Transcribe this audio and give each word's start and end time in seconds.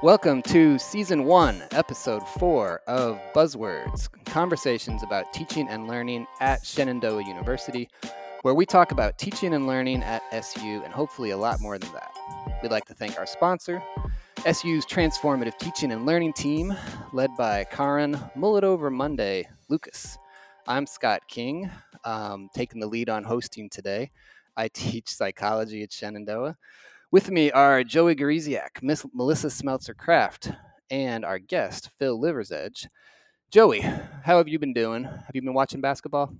Welcome 0.00 0.42
to 0.42 0.78
Season 0.78 1.24
1, 1.24 1.64
Episode 1.72 2.22
4 2.38 2.82
of 2.86 3.20
Buzzwords 3.34 4.08
Conversations 4.26 5.02
about 5.02 5.32
Teaching 5.32 5.68
and 5.68 5.88
Learning 5.88 6.24
at 6.38 6.64
Shenandoah 6.64 7.26
University, 7.26 7.88
where 8.42 8.54
we 8.54 8.64
talk 8.64 8.92
about 8.92 9.18
teaching 9.18 9.54
and 9.54 9.66
learning 9.66 10.04
at 10.04 10.22
SU 10.30 10.82
and 10.84 10.92
hopefully 10.92 11.30
a 11.30 11.36
lot 11.36 11.60
more 11.60 11.78
than 11.78 11.92
that. 11.94 12.16
We'd 12.62 12.70
like 12.70 12.84
to 12.84 12.94
thank 12.94 13.18
our 13.18 13.26
sponsor, 13.26 13.82
SU's 14.44 14.86
transformative 14.86 15.58
teaching 15.58 15.90
and 15.90 16.06
learning 16.06 16.34
team, 16.34 16.72
led 17.12 17.36
by 17.36 17.64
Karin 17.64 18.16
Mullet 18.36 18.62
Over 18.62 18.90
Monday 18.90 19.48
Lucas. 19.68 20.16
I'm 20.68 20.86
Scott 20.86 21.22
King, 21.26 21.72
um, 22.04 22.50
taking 22.54 22.78
the 22.78 22.86
lead 22.86 23.08
on 23.08 23.24
hosting 23.24 23.68
today. 23.68 24.12
I 24.56 24.68
teach 24.68 25.08
psychology 25.08 25.82
at 25.82 25.92
Shenandoah. 25.92 26.56
With 27.10 27.30
me 27.30 27.50
are 27.50 27.84
Joey 27.84 28.14
Gariziak, 28.14 28.82
Miss 28.82 29.02
Melissa 29.14 29.46
Smeltzer 29.46 29.96
Craft, 29.96 30.52
and 30.90 31.24
our 31.24 31.38
guest, 31.38 31.88
Phil 31.98 32.20
Liversedge. 32.20 32.86
Joey, 33.50 33.80
how 33.80 34.36
have 34.36 34.46
you 34.46 34.58
been 34.58 34.74
doing? 34.74 35.04
Have 35.04 35.30
you 35.32 35.40
been 35.40 35.54
watching 35.54 35.80
basketball? 35.80 36.34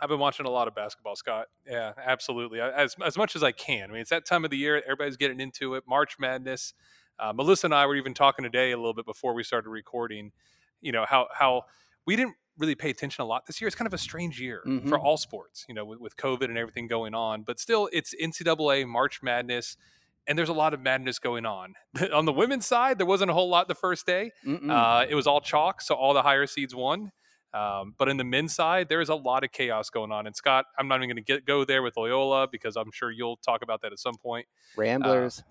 I've 0.00 0.08
been 0.08 0.18
watching 0.18 0.46
a 0.46 0.50
lot 0.50 0.66
of 0.66 0.74
basketball, 0.74 1.14
Scott. 1.14 1.46
Yeah, 1.64 1.92
absolutely. 2.04 2.60
As, 2.60 2.96
as 3.04 3.16
much 3.16 3.36
as 3.36 3.44
I 3.44 3.52
can. 3.52 3.84
I 3.84 3.92
mean, 3.92 4.00
it's 4.00 4.10
that 4.10 4.26
time 4.26 4.44
of 4.44 4.50
the 4.50 4.56
year. 4.56 4.82
Everybody's 4.82 5.16
getting 5.16 5.38
into 5.38 5.76
it. 5.76 5.84
March 5.86 6.18
Madness. 6.18 6.74
Uh, 7.20 7.32
Melissa 7.32 7.68
and 7.68 7.74
I 7.74 7.86
were 7.86 7.94
even 7.94 8.12
talking 8.12 8.42
today 8.42 8.72
a 8.72 8.76
little 8.76 8.94
bit 8.94 9.06
before 9.06 9.32
we 9.32 9.44
started 9.44 9.70
recording. 9.70 10.32
You 10.80 10.90
know 10.90 11.04
how 11.08 11.28
how 11.32 11.66
we 12.04 12.16
didn't 12.16 12.34
really 12.58 12.74
pay 12.74 12.90
attention 12.90 13.22
a 13.22 13.26
lot 13.26 13.46
this 13.46 13.60
year. 13.60 13.68
It's 13.68 13.76
kind 13.76 13.86
of 13.86 13.94
a 13.94 13.98
strange 13.98 14.40
year 14.40 14.64
mm-hmm. 14.66 14.88
for 14.88 14.98
all 14.98 15.18
sports. 15.18 15.66
You 15.68 15.74
know, 15.76 15.84
with, 15.84 16.00
with 16.00 16.16
COVID 16.16 16.46
and 16.46 16.58
everything 16.58 16.88
going 16.88 17.14
on, 17.14 17.42
but 17.42 17.60
still, 17.60 17.88
it's 17.92 18.12
NCAA 18.20 18.88
March 18.88 19.22
Madness 19.22 19.76
and 20.30 20.38
there's 20.38 20.48
a 20.48 20.54
lot 20.54 20.72
of 20.72 20.80
madness 20.80 21.18
going 21.18 21.44
on. 21.44 21.74
on 22.14 22.24
the 22.24 22.32
women's 22.32 22.64
side, 22.64 22.98
there 22.98 23.06
wasn't 23.06 23.32
a 23.32 23.34
whole 23.34 23.48
lot 23.48 23.66
the 23.66 23.74
first 23.74 24.06
day. 24.06 24.30
Uh, 24.70 25.04
it 25.08 25.16
was 25.16 25.26
all 25.26 25.40
chalk, 25.40 25.82
so 25.82 25.96
all 25.96 26.14
the 26.14 26.22
higher 26.22 26.46
seeds 26.46 26.72
won. 26.72 27.10
Um, 27.52 27.96
but 27.98 28.08
in 28.08 28.16
the 28.16 28.22
men's 28.22 28.54
side, 28.54 28.88
there 28.88 29.00
is 29.00 29.08
a 29.08 29.16
lot 29.16 29.42
of 29.42 29.50
chaos 29.50 29.90
going 29.90 30.12
on. 30.12 30.28
And 30.28 30.36
Scott, 30.36 30.66
I'm 30.78 30.86
not 30.86 31.02
even 31.02 31.16
going 31.16 31.24
to 31.24 31.40
go 31.40 31.64
there 31.64 31.82
with 31.82 31.96
Loyola 31.96 32.46
because 32.46 32.76
I'm 32.76 32.92
sure 32.92 33.10
you'll 33.10 33.38
talk 33.38 33.62
about 33.62 33.82
that 33.82 33.90
at 33.90 33.98
some 33.98 34.14
point. 34.22 34.46
Ramblers. 34.76 35.40
Uh, 35.40 35.42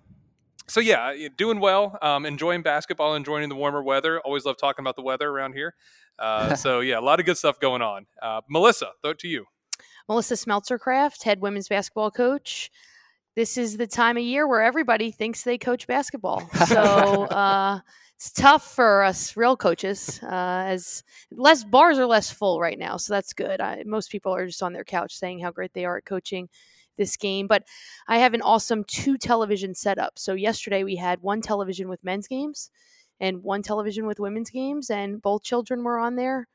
so 0.66 0.80
yeah, 0.80 1.12
doing 1.36 1.60
well. 1.60 1.98
Um, 2.00 2.24
enjoying 2.24 2.62
basketball, 2.62 3.14
enjoying 3.14 3.46
the 3.50 3.54
warmer 3.54 3.82
weather. 3.82 4.18
Always 4.20 4.46
love 4.46 4.56
talking 4.56 4.82
about 4.82 4.96
the 4.96 5.02
weather 5.02 5.28
around 5.28 5.52
here. 5.52 5.74
Uh, 6.18 6.54
so 6.64 6.80
yeah, 6.80 6.98
a 6.98 7.02
lot 7.02 7.20
of 7.20 7.26
good 7.26 7.36
stuff 7.36 7.60
going 7.60 7.82
on. 7.82 8.06
Uh, 8.22 8.40
Melissa, 8.48 8.92
throw 9.02 9.10
it 9.10 9.18
to 9.18 9.28
you. 9.28 9.44
Melissa 10.08 10.34
Smeltzercraft, 10.34 11.22
head 11.24 11.42
women's 11.42 11.68
basketball 11.68 12.10
coach 12.10 12.70
this 13.36 13.56
is 13.56 13.76
the 13.76 13.86
time 13.86 14.16
of 14.16 14.22
year 14.22 14.46
where 14.46 14.62
everybody 14.62 15.10
thinks 15.10 15.42
they 15.42 15.58
coach 15.58 15.86
basketball. 15.86 16.48
So 16.66 16.80
uh, 16.80 17.80
it's 18.16 18.32
tough 18.32 18.74
for 18.74 19.02
us 19.02 19.36
real 19.36 19.56
coaches, 19.56 20.20
uh, 20.22 20.64
as 20.66 21.02
less 21.30 21.64
bars 21.64 21.98
are 21.98 22.06
less 22.06 22.30
full 22.30 22.60
right 22.60 22.78
now. 22.78 22.96
So 22.96 23.14
that's 23.14 23.32
good. 23.32 23.60
I, 23.60 23.82
most 23.86 24.10
people 24.10 24.34
are 24.34 24.46
just 24.46 24.62
on 24.62 24.72
their 24.72 24.84
couch 24.84 25.16
saying 25.16 25.40
how 25.40 25.50
great 25.50 25.72
they 25.72 25.84
are 25.84 25.96
at 25.96 26.04
coaching 26.04 26.48
this 26.98 27.16
game. 27.16 27.46
But 27.46 27.64
I 28.06 28.18
have 28.18 28.34
an 28.34 28.42
awesome 28.42 28.84
two 28.84 29.16
television 29.16 29.74
setup. 29.74 30.18
So 30.18 30.34
yesterday 30.34 30.84
we 30.84 30.96
had 30.96 31.22
one 31.22 31.40
television 31.40 31.88
with 31.88 32.04
men's 32.04 32.28
games 32.28 32.70
and 33.20 33.42
one 33.42 33.62
television 33.62 34.06
with 34.06 34.20
women's 34.20 34.50
games, 34.50 34.90
and 34.90 35.20
both 35.20 35.42
children 35.42 35.82
were 35.82 35.98
on 35.98 36.16
their 36.16 36.46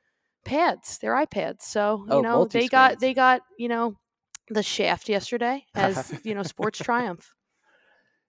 pads, 0.45 0.97
their 0.99 1.13
iPads. 1.13 1.63
So 1.63 2.05
you 2.07 2.13
oh, 2.13 2.21
know 2.21 2.45
they 2.45 2.67
got 2.67 2.99
they 2.99 3.13
got 3.13 3.41
you 3.57 3.67
know 3.67 3.97
the 4.49 4.63
shaft 4.63 5.09
yesterday 5.09 5.65
as 5.75 6.13
you 6.23 6.33
know 6.33 6.43
sports 6.43 6.79
triumph. 6.79 7.33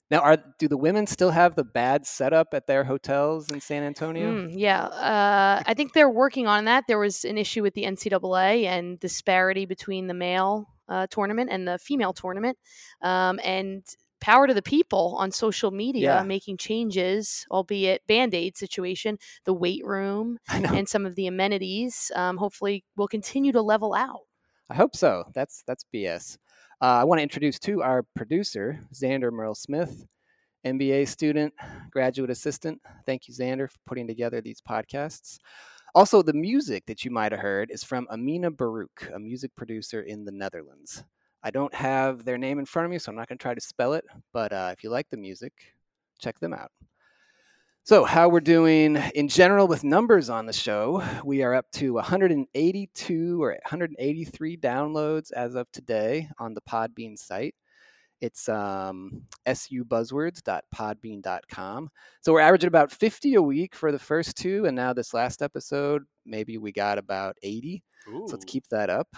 Now, 0.09 0.21
are 0.21 0.39
do 0.59 0.69
the 0.69 0.77
women 0.77 1.07
still 1.07 1.31
have 1.31 1.57
the 1.57 1.65
bad 1.65 2.07
setup 2.07 2.55
at 2.55 2.69
their 2.69 2.85
hotels 2.85 3.51
in 3.51 3.61
San 3.61 3.83
Antonio? 3.83 4.33
Mm, 4.33 4.53
yeah, 4.55 4.85
uh, 4.85 5.63
I 5.67 5.75
think 5.75 5.95
they're 5.95 6.09
working 6.09 6.47
on 6.47 6.67
that. 6.67 6.85
There 6.87 6.99
was 6.99 7.25
an 7.25 7.37
issue 7.37 7.63
with 7.63 7.75
the 7.75 7.83
NCAA 7.83 8.67
and 8.67 9.01
disparity 9.01 9.67
between 9.67 10.07
the 10.07 10.15
male 10.15 10.69
uh, 10.89 11.09
tournament 11.11 11.51
and 11.51 11.67
the 11.67 11.79
female 11.79 12.13
tournament, 12.13 12.57
um, 13.03 13.41
and 13.43 13.85
power 14.21 14.47
to 14.47 14.55
the 14.55 14.63
people 14.63 15.17
on 15.19 15.33
social 15.33 15.73
media 15.73 16.17
yeah. 16.17 16.23
making 16.23 16.57
changes, 16.57 17.45
albeit 17.51 18.07
band 18.07 18.33
aid 18.33 18.57
situation, 18.57 19.19
the 19.45 19.55
weight 19.55 19.85
room 19.85 20.39
and 20.49 20.89
some 20.89 21.05
of 21.05 21.17
the 21.17 21.27
amenities. 21.27 22.13
Um, 22.15 22.37
hopefully, 22.37 22.85
will 22.97 23.09
continue 23.09 23.51
to 23.51 23.63
level 23.63 23.93
out. 23.93 24.21
I 24.69 24.75
hope 24.75 24.97
so. 24.97 25.25
That's 25.35 25.63
that's 25.67 25.85
BS. 25.95 26.39
Uh, 26.81 27.01
I 27.01 27.05
want 27.05 27.19
to 27.19 27.23
introduce 27.23 27.59
to 27.61 27.83
our 27.83 28.03
producer, 28.15 28.81
Xander 28.93 29.33
Merle 29.33 29.55
Smith, 29.55 30.07
MBA 30.67 31.09
student, 31.09 31.55
graduate 31.91 32.31
assistant. 32.31 32.81
Thank 33.07 33.29
you, 33.29 33.35
Xander, 33.35 33.71
for 33.71 33.79
putting 33.87 34.07
together 34.07 34.41
these 34.41 34.61
podcasts. 34.61 35.39
Also, 35.95 36.21
the 36.21 36.35
music 36.35 36.85
that 36.87 37.05
you 37.05 37.11
might 37.11 37.33
have 37.33 37.41
heard 37.41 37.71
is 37.71 37.83
from 37.83 38.07
Amina 38.11 38.51
Baruch, 38.51 39.11
a 39.15 39.19
music 39.19 39.51
producer 39.57 40.03
in 40.03 40.25
the 40.25 40.33
Netherlands. 40.33 41.05
I 41.43 41.51
don't 41.51 41.75
have 41.75 42.25
their 42.25 42.37
name 42.37 42.59
in 42.59 42.67
front 42.67 42.85
of 42.85 42.91
me, 42.91 42.99
so 42.99 43.11
I'm 43.11 43.17
not 43.17 43.29
going 43.29 43.39
to 43.39 43.43
try 43.43 43.55
to 43.55 43.61
spell 43.61 43.95
it, 43.95 44.05
but 44.33 44.53
uh, 44.53 44.71
if 44.77 44.83
you 44.83 44.91
like 44.91 45.09
the 45.09 45.17
music, 45.17 45.53
check 46.19 46.39
them 46.41 46.53
out. 46.53 46.73
So, 47.87 48.05
how 48.05 48.29
we're 48.29 48.41
doing 48.41 48.97
in 49.15 49.29
general 49.29 49.69
with 49.69 49.85
numbers 49.85 50.29
on 50.29 50.47
the 50.47 50.53
show, 50.53 51.05
we 51.25 51.45
are 51.45 51.55
up 51.55 51.71
to 51.75 51.93
182 51.93 53.41
or 53.41 53.51
183 53.51 54.57
downloads 54.57 55.31
as 55.31 55.55
of 55.55 55.71
today 55.71 56.29
on 56.41 56.55
the 56.55 56.63
Podbean 56.63 57.17
site. 57.17 57.55
It's 58.21 58.49
um, 58.49 59.23
subuzzwords.podbean.com. 59.47 61.89
So, 62.23 62.33
we're 62.33 62.41
averaging 62.41 62.67
about 62.67 62.91
50 62.91 63.37
a 63.37 63.43
week 63.43 63.77
for 63.77 63.93
the 63.93 64.01
first 64.01 64.37
two, 64.37 64.67
and 64.67 64.75
now 64.75 64.93
this 64.93 65.15
last 65.15 65.41
episode, 65.41 66.03
maybe 66.25 66.59
we 66.59 66.73
got 66.73 66.99
about 66.99 67.37
80. 67.45 67.85
Ooh. 68.09 68.25
So, 68.27 68.33
let's 68.33 68.47
keep 68.47 68.67
that 68.71 68.91
up. 68.91 69.15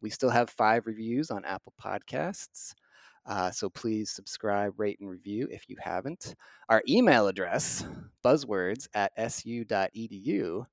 We 0.00 0.10
still 0.10 0.30
have 0.30 0.50
five 0.50 0.86
reviews 0.86 1.30
on 1.30 1.44
Apple 1.44 1.74
Podcasts. 1.80 2.74
Uh, 3.26 3.50
so 3.50 3.68
please 3.68 4.10
subscribe, 4.10 4.78
rate, 4.78 4.98
and 5.00 5.08
review 5.08 5.48
if 5.50 5.68
you 5.68 5.76
haven't. 5.80 6.34
Our 6.68 6.82
email 6.88 7.28
address, 7.28 7.84
buzzwords 8.24 8.88
at 8.94 9.12
su.edu, 9.30 10.66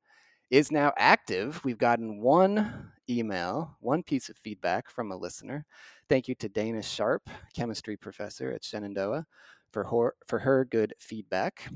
is 0.49 0.71
now 0.71 0.93
active. 0.97 1.63
We've 1.63 1.77
gotten 1.77 2.21
one 2.21 2.91
email, 3.09 3.75
one 3.79 4.03
piece 4.03 4.29
of 4.29 4.37
feedback 4.37 4.89
from 4.89 5.11
a 5.11 5.17
listener. 5.17 5.65
Thank 6.09 6.27
you 6.27 6.35
to 6.35 6.49
Dana 6.49 6.81
Sharp, 6.81 7.29
chemistry 7.53 7.97
professor 7.97 8.51
at 8.51 8.63
Shenandoah, 8.63 9.25
for 9.71 9.83
her, 9.83 10.15
for 10.25 10.39
her 10.39 10.65
good 10.65 10.93
feedback. 10.99 11.69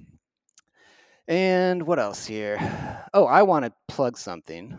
And 1.27 1.83
what 1.83 1.99
else 1.99 2.25
here? 2.25 2.57
Oh, 3.13 3.25
I 3.25 3.43
want 3.43 3.65
to 3.65 3.73
plug 3.87 4.17
something 4.17 4.77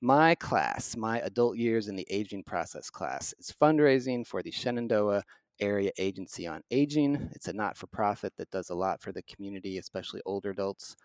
my 0.00 0.34
class, 0.36 0.96
my 0.96 1.20
adult 1.20 1.56
years 1.56 1.88
in 1.88 1.96
the 1.96 2.06
aging 2.10 2.42
process 2.44 2.88
class, 2.90 3.34
is 3.38 3.52
fundraising 3.60 4.26
for 4.26 4.42
the 4.42 4.50
Shenandoah 4.50 5.22
Area 5.60 5.90
Agency 5.98 6.46
on 6.46 6.62
Aging. 6.70 7.30
It's 7.32 7.48
a 7.48 7.52
not 7.52 7.76
for 7.76 7.86
profit 7.86 8.32
that 8.38 8.50
does 8.50 8.70
a 8.70 8.74
lot 8.74 9.02
for 9.02 9.12
the 9.12 9.22
community, 9.22 9.78
especially 9.78 10.22
older 10.24 10.50
adults. 10.50 10.96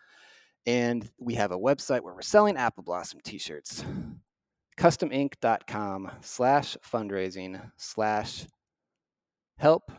And 0.66 1.10
we 1.20 1.36
have 1.36 1.52
a 1.52 1.60
website 1.60 2.02
where 2.02 2.14
we're 2.14 2.22
selling 2.22 2.58
apple 2.58 2.84
blossom 2.84 3.20
t 3.24 3.38
shirts. 3.38 3.84
Customink.com 4.78 6.12
slash 6.22 6.78
fundraising 6.78 7.72
slash 7.78 8.46
help 9.58 9.92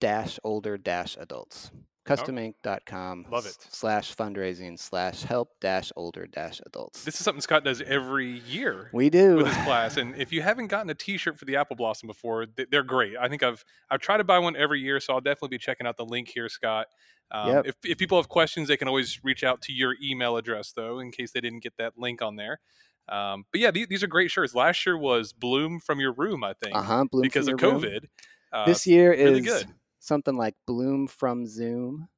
dash 0.00 0.38
older 0.42 0.78
dash 0.78 1.16
adults 1.20 1.70
customink.com 2.06 3.26
love 3.30 3.46
it. 3.46 3.56
slash 3.70 4.14
fundraising 4.14 4.78
slash 4.78 5.22
help 5.22 5.50
dash 5.60 5.92
older 5.96 6.26
dash 6.26 6.60
adults. 6.66 7.04
This 7.04 7.16
is 7.16 7.24
something 7.24 7.42
scott 7.42 7.64
does 7.64 7.82
every 7.82 8.40
year 8.40 8.90
we 8.92 9.10
do. 9.10 9.36
with 9.36 9.46
his 9.46 9.56
class 9.64 9.96
and 9.96 10.16
if 10.16 10.32
you 10.32 10.42
haven't 10.42 10.68
gotten 10.68 10.88
a 10.90 10.94
t-shirt 10.94 11.38
for 11.38 11.44
the 11.44 11.56
apple 11.56 11.76
blossom 11.76 12.06
before 12.06 12.46
they're 12.70 12.82
great. 12.82 13.14
I 13.20 13.28
think 13.28 13.42
i've 13.42 13.64
i've 13.90 14.00
tried 14.00 14.18
to 14.18 14.24
buy 14.24 14.38
one 14.38 14.56
every 14.56 14.80
year 14.80 14.98
so 15.00 15.12
i'll 15.14 15.20
definitely 15.20 15.56
be 15.56 15.58
checking 15.58 15.86
out 15.86 15.96
the 15.96 16.06
link 16.06 16.28
here 16.28 16.48
scott. 16.48 16.86
Um, 17.32 17.48
yep. 17.48 17.66
if, 17.66 17.74
if 17.84 17.98
people 17.98 18.18
have 18.18 18.28
questions 18.28 18.68
they 18.68 18.76
can 18.76 18.88
always 18.88 19.22
reach 19.22 19.44
out 19.44 19.62
to 19.62 19.72
your 19.72 19.94
email 20.02 20.36
address 20.36 20.72
though 20.72 20.98
in 20.98 21.12
case 21.12 21.32
they 21.32 21.40
didn't 21.40 21.62
get 21.62 21.76
that 21.78 21.98
link 21.98 22.22
on 22.22 22.36
there. 22.36 22.60
Um, 23.08 23.44
but 23.52 23.60
yeah 23.60 23.70
these, 23.70 23.88
these, 23.88 24.02
are 24.02 24.08
great 24.08 24.30
shirts. 24.30 24.54
Last 24.54 24.86
year 24.86 24.96
was 24.96 25.32
bloom 25.32 25.80
from 25.80 26.00
your 26.00 26.12
room 26.12 26.44
i 26.44 26.54
think 26.62 26.76
uh-huh, 26.76 27.04
because 27.20 27.48
of 27.48 27.56
covid 27.56 28.04
uh, 28.52 28.66
this 28.66 28.86
year 28.86 29.12
is 29.12 29.24
really 29.24 29.40
good 29.42 29.66
something 30.00 30.36
like 30.36 30.54
Bloom 30.66 31.06
from 31.06 31.46
Zoom. 31.46 32.08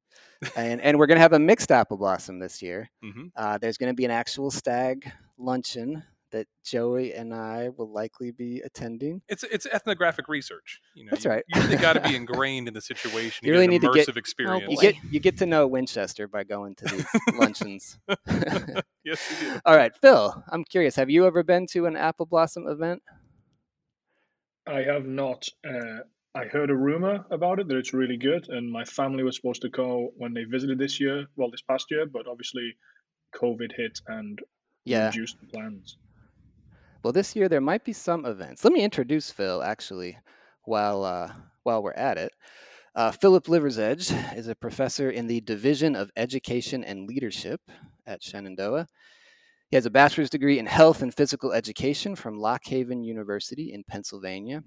and 0.56 0.80
and 0.80 0.98
we're 0.98 1.06
going 1.06 1.16
to 1.16 1.22
have 1.22 1.32
a 1.32 1.38
mixed 1.38 1.70
apple 1.70 1.96
blossom 1.96 2.38
this 2.38 2.62
year. 2.62 2.90
Mm-hmm. 3.04 3.26
Uh, 3.36 3.58
there's 3.58 3.78
going 3.78 3.92
to 3.92 3.96
be 3.96 4.04
an 4.04 4.10
actual 4.10 4.50
stag 4.50 5.10
luncheon 5.38 6.02
that 6.32 6.48
Joey 6.64 7.14
and 7.14 7.32
I 7.32 7.68
will 7.76 7.90
likely 7.90 8.32
be 8.32 8.60
attending. 8.64 9.22
It's 9.28 9.44
it's 9.44 9.66
ethnographic 9.66 10.28
research. 10.28 10.80
You 10.94 11.04
know, 11.04 11.10
that's 11.10 11.24
you, 11.24 11.30
right. 11.30 11.44
You 11.48 11.60
really 11.62 11.76
got 11.76 11.92
to 11.92 12.00
be 12.00 12.16
ingrained 12.16 12.68
in 12.68 12.74
the 12.74 12.80
situation. 12.80 13.46
You, 13.46 13.48
you 13.48 13.52
really 13.52 13.68
need 13.68 13.82
to 13.82 13.92
get 13.92 14.08
experience. 14.16 14.64
You 14.68 14.80
get 14.80 14.96
you 15.10 15.20
get 15.20 15.38
to 15.38 15.46
know 15.46 15.66
Winchester 15.66 16.26
by 16.26 16.42
going 16.42 16.74
to 16.76 16.84
these 16.86 17.06
luncheons. 17.34 17.98
yes, 19.04 19.40
you 19.40 19.52
do. 19.52 19.60
All 19.64 19.76
right, 19.76 19.92
Phil. 20.00 20.42
I'm 20.50 20.64
curious. 20.64 20.96
Have 20.96 21.10
you 21.10 21.26
ever 21.26 21.42
been 21.42 21.66
to 21.68 21.86
an 21.86 21.96
apple 21.96 22.26
blossom 22.26 22.66
event? 22.66 23.02
I 24.66 24.82
have 24.82 25.06
not. 25.06 25.48
Uh, 25.66 26.00
I 26.34 26.44
heard 26.44 26.70
a 26.70 26.74
rumor 26.74 27.24
about 27.30 27.60
it 27.60 27.68
that 27.68 27.76
it's 27.76 27.92
really 27.92 28.16
good, 28.16 28.48
and 28.48 28.70
my 28.70 28.84
family 28.84 29.22
was 29.22 29.36
supposed 29.36 29.62
to 29.62 29.68
go 29.68 30.12
when 30.16 30.32
they 30.32 30.44
visited 30.44 30.78
this 30.78 30.98
year, 30.98 31.26
well, 31.36 31.50
this 31.50 31.60
past 31.60 31.90
year, 31.90 32.06
but 32.06 32.26
obviously 32.26 32.74
COVID 33.34 33.70
hit 33.76 34.00
and 34.06 34.40
yeah. 34.84 35.06
reduced 35.06 35.38
the 35.40 35.46
plans. 35.46 35.98
Well, 37.02 37.12
this 37.12 37.36
year 37.36 37.48
there 37.48 37.60
might 37.60 37.84
be 37.84 37.92
some 37.92 38.24
events. 38.24 38.64
Let 38.64 38.72
me 38.72 38.82
introduce 38.82 39.30
Phil 39.30 39.62
actually, 39.62 40.18
while 40.64 41.04
uh, 41.04 41.32
while 41.64 41.82
we're 41.82 41.92
at 41.92 42.16
it. 42.16 42.32
Uh, 42.94 43.10
Philip 43.10 43.46
Liversedge 43.46 44.36
is 44.36 44.48
a 44.48 44.54
professor 44.54 45.10
in 45.10 45.26
the 45.26 45.40
Division 45.40 45.96
of 45.96 46.10
Education 46.16 46.84
and 46.84 47.08
Leadership 47.08 47.60
at 48.06 48.22
Shenandoah. 48.22 48.86
He 49.68 49.76
has 49.76 49.86
a 49.86 49.90
bachelor's 49.90 50.30
degree 50.30 50.58
in 50.58 50.66
health 50.66 51.00
and 51.02 51.14
physical 51.14 51.52
education 51.52 52.14
from 52.14 52.38
Lock 52.38 52.66
Haven 52.66 53.02
University 53.02 53.72
in 53.72 53.84
Pennsylvania, 53.84 54.62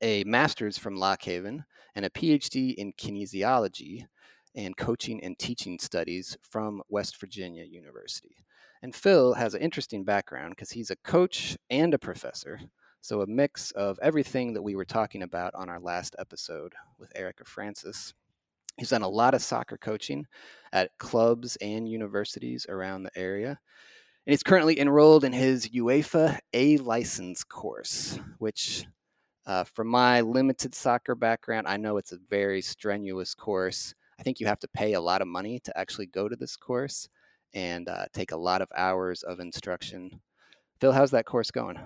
a 0.00 0.24
master's 0.24 0.78
from 0.78 0.96
Lock 0.96 1.22
Haven, 1.22 1.64
and 1.94 2.04
a 2.04 2.10
PhD 2.10 2.74
in 2.74 2.92
kinesiology 2.92 4.06
and 4.54 4.76
coaching 4.76 5.22
and 5.22 5.38
teaching 5.38 5.78
studies 5.78 6.36
from 6.42 6.82
West 6.88 7.18
Virginia 7.20 7.64
University. 7.64 8.44
And 8.82 8.94
Phil 8.94 9.34
has 9.34 9.54
an 9.54 9.62
interesting 9.62 10.04
background 10.04 10.50
because 10.50 10.70
he's 10.70 10.90
a 10.90 10.96
coach 10.96 11.56
and 11.70 11.94
a 11.94 11.98
professor. 11.98 12.60
So, 13.00 13.20
a 13.20 13.26
mix 13.26 13.70
of 13.72 13.98
everything 14.02 14.54
that 14.54 14.62
we 14.62 14.76
were 14.76 14.84
talking 14.84 15.22
about 15.22 15.54
on 15.54 15.68
our 15.68 15.80
last 15.80 16.14
episode 16.18 16.74
with 16.98 17.12
Erica 17.16 17.44
Francis. 17.44 18.14
He's 18.76 18.90
done 18.90 19.02
a 19.02 19.08
lot 19.08 19.34
of 19.34 19.42
soccer 19.42 19.76
coaching 19.76 20.26
at 20.72 20.96
clubs 20.98 21.56
and 21.56 21.88
universities 21.88 22.66
around 22.68 23.02
the 23.02 23.16
area. 23.16 23.58
And 24.26 24.32
he's 24.32 24.44
currently 24.44 24.78
enrolled 24.78 25.24
in 25.24 25.32
his 25.32 25.68
UEFA 25.68 26.38
A 26.52 26.76
license 26.78 27.42
course, 27.42 28.18
which, 28.38 28.86
uh, 29.46 29.64
from 29.64 29.88
my 29.88 30.20
limited 30.20 30.74
soccer 30.74 31.14
background, 31.14 31.66
I 31.66 31.76
know 31.76 31.96
it's 31.96 32.12
a 32.12 32.18
very 32.30 32.62
strenuous 32.62 33.34
course. 33.34 33.94
I 34.18 34.22
think 34.22 34.40
you 34.40 34.46
have 34.46 34.60
to 34.60 34.68
pay 34.68 34.92
a 34.92 35.00
lot 35.00 35.22
of 35.22 35.28
money 35.28 35.58
to 35.60 35.76
actually 35.76 36.06
go 36.06 36.28
to 36.28 36.36
this 36.36 36.56
course 36.56 37.08
and 37.54 37.88
uh, 37.88 38.06
take 38.12 38.32
a 38.32 38.36
lot 38.36 38.62
of 38.62 38.68
hours 38.76 39.22
of 39.22 39.40
instruction. 39.40 40.20
Phil, 40.80 40.92
how's 40.92 41.10
that 41.10 41.26
course 41.26 41.50
going? 41.50 41.78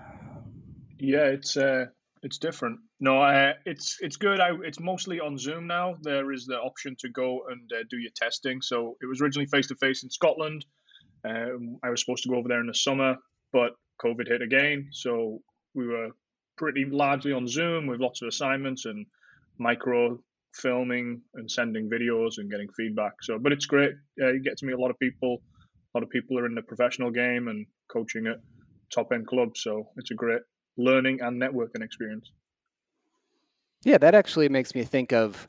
Yeah, 0.99 1.25
it's 1.25 1.57
uh, 1.57 1.85
it's 2.23 2.37
different. 2.37 2.79
No, 2.99 3.21
uh, 3.21 3.53
it's 3.65 3.97
it's 4.01 4.17
good. 4.17 4.39
I, 4.39 4.51
it's 4.63 4.79
mostly 4.79 5.19
on 5.19 5.37
Zoom 5.37 5.67
now. 5.67 5.95
There 6.01 6.31
is 6.31 6.45
the 6.45 6.57
option 6.57 6.95
to 6.99 7.09
go 7.09 7.41
and 7.49 7.71
uh, 7.73 7.83
do 7.89 7.97
your 7.97 8.11
testing. 8.15 8.61
So 8.61 8.97
it 9.01 9.05
was 9.05 9.21
originally 9.21 9.47
face 9.47 9.67
to 9.67 9.75
face 9.75 10.03
in 10.03 10.09
Scotland. 10.09 10.65
Um, 11.23 11.77
I 11.83 11.89
was 11.89 12.01
supposed 12.01 12.23
to 12.23 12.29
go 12.29 12.35
over 12.35 12.47
there 12.47 12.61
in 12.61 12.67
the 12.67 12.73
summer, 12.73 13.15
but 13.51 13.73
COVID 14.03 14.27
hit 14.27 14.41
again, 14.41 14.89
so 14.91 15.39
we 15.73 15.87
were 15.87 16.09
pretty 16.57 16.85
largely 16.85 17.31
on 17.31 17.47
Zoom 17.47 17.87
with 17.87 17.99
lots 17.99 18.21
of 18.21 18.27
assignments 18.27 18.85
and 18.85 19.05
micro 19.57 20.19
filming 20.53 21.21
and 21.35 21.49
sending 21.49 21.89
videos 21.89 22.37
and 22.37 22.49
getting 22.49 22.67
feedback. 22.75 23.13
So, 23.21 23.37
but 23.39 23.51
it's 23.51 23.65
great. 23.65 23.91
Uh, 24.21 24.33
you 24.33 24.41
get 24.41 24.57
to 24.57 24.65
meet 24.65 24.73
a 24.73 24.79
lot 24.79 24.91
of 24.91 24.99
people. 24.99 25.41
A 25.93 25.97
lot 25.97 26.03
of 26.03 26.09
people 26.09 26.37
are 26.39 26.45
in 26.45 26.55
the 26.55 26.61
professional 26.61 27.11
game 27.11 27.47
and 27.47 27.65
coaching 27.87 28.27
at 28.27 28.37
top 28.93 29.11
end 29.13 29.27
clubs. 29.27 29.61
So 29.61 29.89
it's 29.97 30.11
a 30.11 30.15
great 30.15 30.41
learning 30.77 31.21
and 31.21 31.41
networking 31.41 31.83
experience. 31.83 32.31
Yeah, 33.83 33.97
that 33.99 34.15
actually 34.15 34.49
makes 34.49 34.75
me 34.75 34.83
think 34.83 35.13
of, 35.13 35.47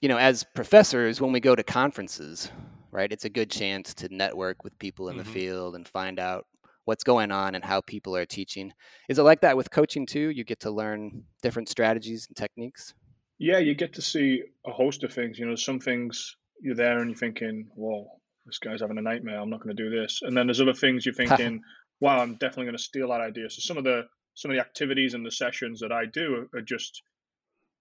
you 0.00 0.08
know, 0.08 0.18
as 0.18 0.44
professors 0.54 1.20
when 1.20 1.32
we 1.32 1.40
go 1.40 1.54
to 1.54 1.62
conferences, 1.62 2.50
right? 2.90 3.12
It's 3.12 3.24
a 3.24 3.30
good 3.30 3.50
chance 3.50 3.94
to 3.94 4.14
network 4.14 4.64
with 4.64 4.78
people 4.78 5.08
in 5.08 5.16
mm-hmm. 5.16 5.24
the 5.24 5.30
field 5.30 5.74
and 5.76 5.86
find 5.86 6.18
out 6.18 6.46
what's 6.90 7.04
going 7.04 7.30
on 7.30 7.54
and 7.54 7.64
how 7.64 7.80
people 7.80 8.16
are 8.16 8.26
teaching. 8.26 8.72
Is 9.08 9.20
it 9.20 9.22
like 9.22 9.42
that 9.42 9.56
with 9.56 9.70
coaching 9.70 10.06
too? 10.06 10.30
You 10.30 10.42
get 10.42 10.58
to 10.60 10.72
learn 10.72 11.22
different 11.40 11.68
strategies 11.68 12.26
and 12.26 12.36
techniques? 12.36 12.94
Yeah, 13.38 13.58
you 13.58 13.76
get 13.76 13.92
to 13.94 14.02
see 14.02 14.42
a 14.66 14.72
host 14.72 15.04
of 15.04 15.12
things. 15.12 15.38
You 15.38 15.46
know, 15.46 15.54
some 15.54 15.78
things 15.78 16.36
you're 16.60 16.74
there 16.74 16.98
and 16.98 17.10
you're 17.10 17.16
thinking, 17.16 17.68
whoa, 17.76 18.08
this 18.44 18.58
guy's 18.58 18.80
having 18.80 18.98
a 18.98 19.02
nightmare. 19.02 19.38
I'm 19.38 19.50
not 19.50 19.62
going 19.62 19.76
to 19.76 19.80
do 19.80 19.88
this. 19.88 20.18
And 20.22 20.36
then 20.36 20.48
there's 20.48 20.60
other 20.60 20.74
things 20.74 21.06
you're 21.06 21.14
thinking, 21.22 21.60
wow, 22.00 22.18
I'm 22.18 22.34
definitely 22.34 22.64
going 22.64 22.76
to 22.76 22.82
steal 22.82 23.10
that 23.10 23.20
idea. 23.20 23.48
So 23.50 23.60
some 23.60 23.78
of 23.78 23.84
the 23.84 24.02
some 24.34 24.50
of 24.50 24.56
the 24.56 24.60
activities 24.60 25.14
and 25.14 25.24
the 25.24 25.30
sessions 25.30 25.78
that 25.80 25.92
I 25.92 26.06
do 26.06 26.48
are, 26.52 26.60
just 26.60 27.02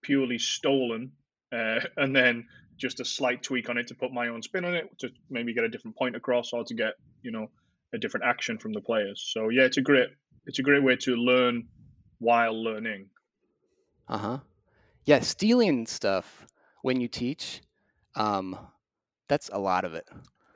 purely 0.03 0.37
stolen, 0.37 1.13
uh, 1.51 1.79
and 1.97 2.15
then 2.15 2.45
just 2.77 2.99
a 2.99 3.05
slight 3.05 3.41
tweak 3.41 3.69
on 3.69 3.79
it 3.79 3.87
to 3.87 3.95
put 3.95 4.13
my 4.13 4.27
own 4.27 4.43
spin 4.43 4.65
on 4.65 4.75
it 4.75 4.87
to 4.99 5.09
maybe 5.31 5.55
get 5.55 5.63
a 5.63 5.69
different 5.69 5.97
point 5.97 6.15
across 6.15 6.53
or 6.53 6.63
to 6.63 6.75
get 6.75 6.93
you 7.23 7.31
know 7.31 7.47
a 7.93 7.97
different 7.97 8.25
action 8.25 8.57
from 8.57 8.73
the 8.73 8.81
players. 8.81 9.29
So 9.33 9.49
yeah, 9.49 9.63
it's 9.63 9.77
a 9.77 9.81
great 9.81 10.09
it's 10.45 10.59
a 10.59 10.63
great 10.63 10.83
way 10.83 10.95
to 10.97 11.15
learn 11.15 11.69
while 12.19 12.61
learning. 12.63 13.09
Uh 14.07 14.17
huh. 14.17 14.39
Yeah, 15.05 15.19
stealing 15.21 15.87
stuff 15.87 16.47
when 16.81 17.01
you 17.01 17.07
teach, 17.07 17.61
um, 18.15 18.57
that's 19.27 19.49
a 19.53 19.59
lot 19.59 19.85
of 19.85 19.93
it. 19.93 20.07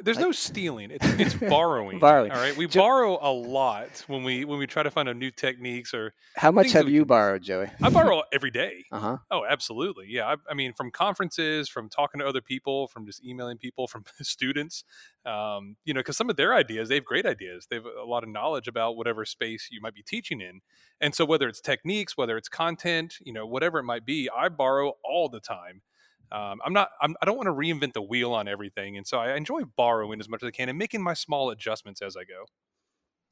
There's 0.03 0.19
no 0.19 0.31
stealing. 0.31 0.91
It's 0.91 1.05
it's 1.19 1.33
borrowing. 1.49 1.99
borrowing. 1.99 2.31
All 2.31 2.37
right. 2.37 2.55
We 2.55 2.67
jo- 2.67 2.81
borrow 2.81 3.17
a 3.21 3.31
lot 3.31 4.03
when 4.07 4.23
we 4.23 4.45
when 4.45 4.59
we 4.59 4.67
try 4.67 4.83
to 4.83 4.91
find 4.91 5.07
a 5.07 5.13
new 5.13 5.31
techniques 5.31 5.93
or. 5.93 6.13
How 6.35 6.51
much 6.51 6.71
have 6.73 6.89
you 6.89 7.05
borrowed, 7.05 7.43
Joey? 7.43 7.67
I 7.81 7.89
borrow 7.89 8.23
every 8.31 8.51
day. 8.51 8.85
Uh 8.91 8.99
huh. 8.99 9.17
Oh, 9.31 9.45
absolutely. 9.49 10.07
Yeah. 10.09 10.25
I, 10.25 10.35
I, 10.49 10.53
mean, 10.53 10.73
from 10.73 10.91
conferences, 10.91 11.69
from 11.69 11.89
talking 11.89 12.19
to 12.19 12.27
other 12.27 12.41
people, 12.41 12.87
from 12.87 13.05
just 13.05 13.23
emailing 13.23 13.57
people, 13.57 13.87
from 13.87 14.03
students. 14.21 14.83
Um, 15.25 15.77
you 15.85 15.93
know, 15.93 16.01
because 16.01 16.17
some 16.17 16.29
of 16.29 16.35
their 16.35 16.53
ideas, 16.53 16.89
they 16.89 16.95
have 16.95 17.05
great 17.05 17.25
ideas. 17.25 17.67
They 17.69 17.77
have 17.77 17.85
a 17.85 18.05
lot 18.05 18.23
of 18.23 18.29
knowledge 18.29 18.67
about 18.67 18.97
whatever 18.97 19.23
space 19.23 19.69
you 19.71 19.79
might 19.79 19.95
be 19.95 20.03
teaching 20.03 20.41
in, 20.41 20.59
and 20.99 21.15
so 21.15 21.23
whether 21.23 21.47
it's 21.47 21.61
techniques, 21.61 22.17
whether 22.17 22.35
it's 22.35 22.49
content, 22.49 23.15
you 23.21 23.31
know, 23.31 23.45
whatever 23.45 23.79
it 23.79 23.83
might 23.83 24.05
be, 24.05 24.29
I 24.35 24.49
borrow 24.49 24.93
all 25.03 25.29
the 25.29 25.39
time 25.39 25.81
um, 26.31 26.59
I'm 26.65 26.73
not. 26.73 26.89
I'm, 27.01 27.15
I 27.21 27.25
do 27.25 27.31
not 27.31 27.37
want 27.37 27.47
to 27.47 27.53
reinvent 27.53 27.93
the 27.93 28.01
wheel 28.01 28.33
on 28.33 28.47
everything, 28.47 28.97
and 28.97 29.05
so 29.05 29.19
I 29.19 29.35
enjoy 29.35 29.63
borrowing 29.65 30.19
as 30.19 30.27
much 30.27 30.43
as 30.43 30.47
I 30.47 30.51
can 30.51 30.69
and 30.69 30.77
making 30.77 31.03
my 31.03 31.13
small 31.13 31.49
adjustments 31.49 32.01
as 32.01 32.15
I 32.17 32.23
go. 32.23 32.45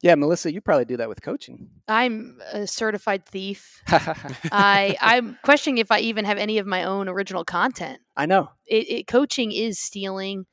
Yeah, 0.02 0.16
Melissa, 0.16 0.52
you 0.52 0.60
probably 0.60 0.84
do 0.84 0.96
that 0.96 1.08
with 1.08 1.22
coaching. 1.22 1.70
I'm 1.86 2.40
a 2.52 2.66
certified 2.66 3.24
thief. 3.24 3.82
I 3.86 4.96
I'm 5.00 5.38
questioning 5.42 5.78
if 5.78 5.92
I 5.92 6.00
even 6.00 6.24
have 6.24 6.38
any 6.38 6.58
of 6.58 6.66
my 6.66 6.82
own 6.82 7.08
original 7.08 7.44
content. 7.44 8.00
I 8.16 8.26
know. 8.26 8.50
It, 8.66 8.90
it, 8.90 9.06
coaching 9.06 9.52
is 9.52 9.78
stealing. 9.78 10.46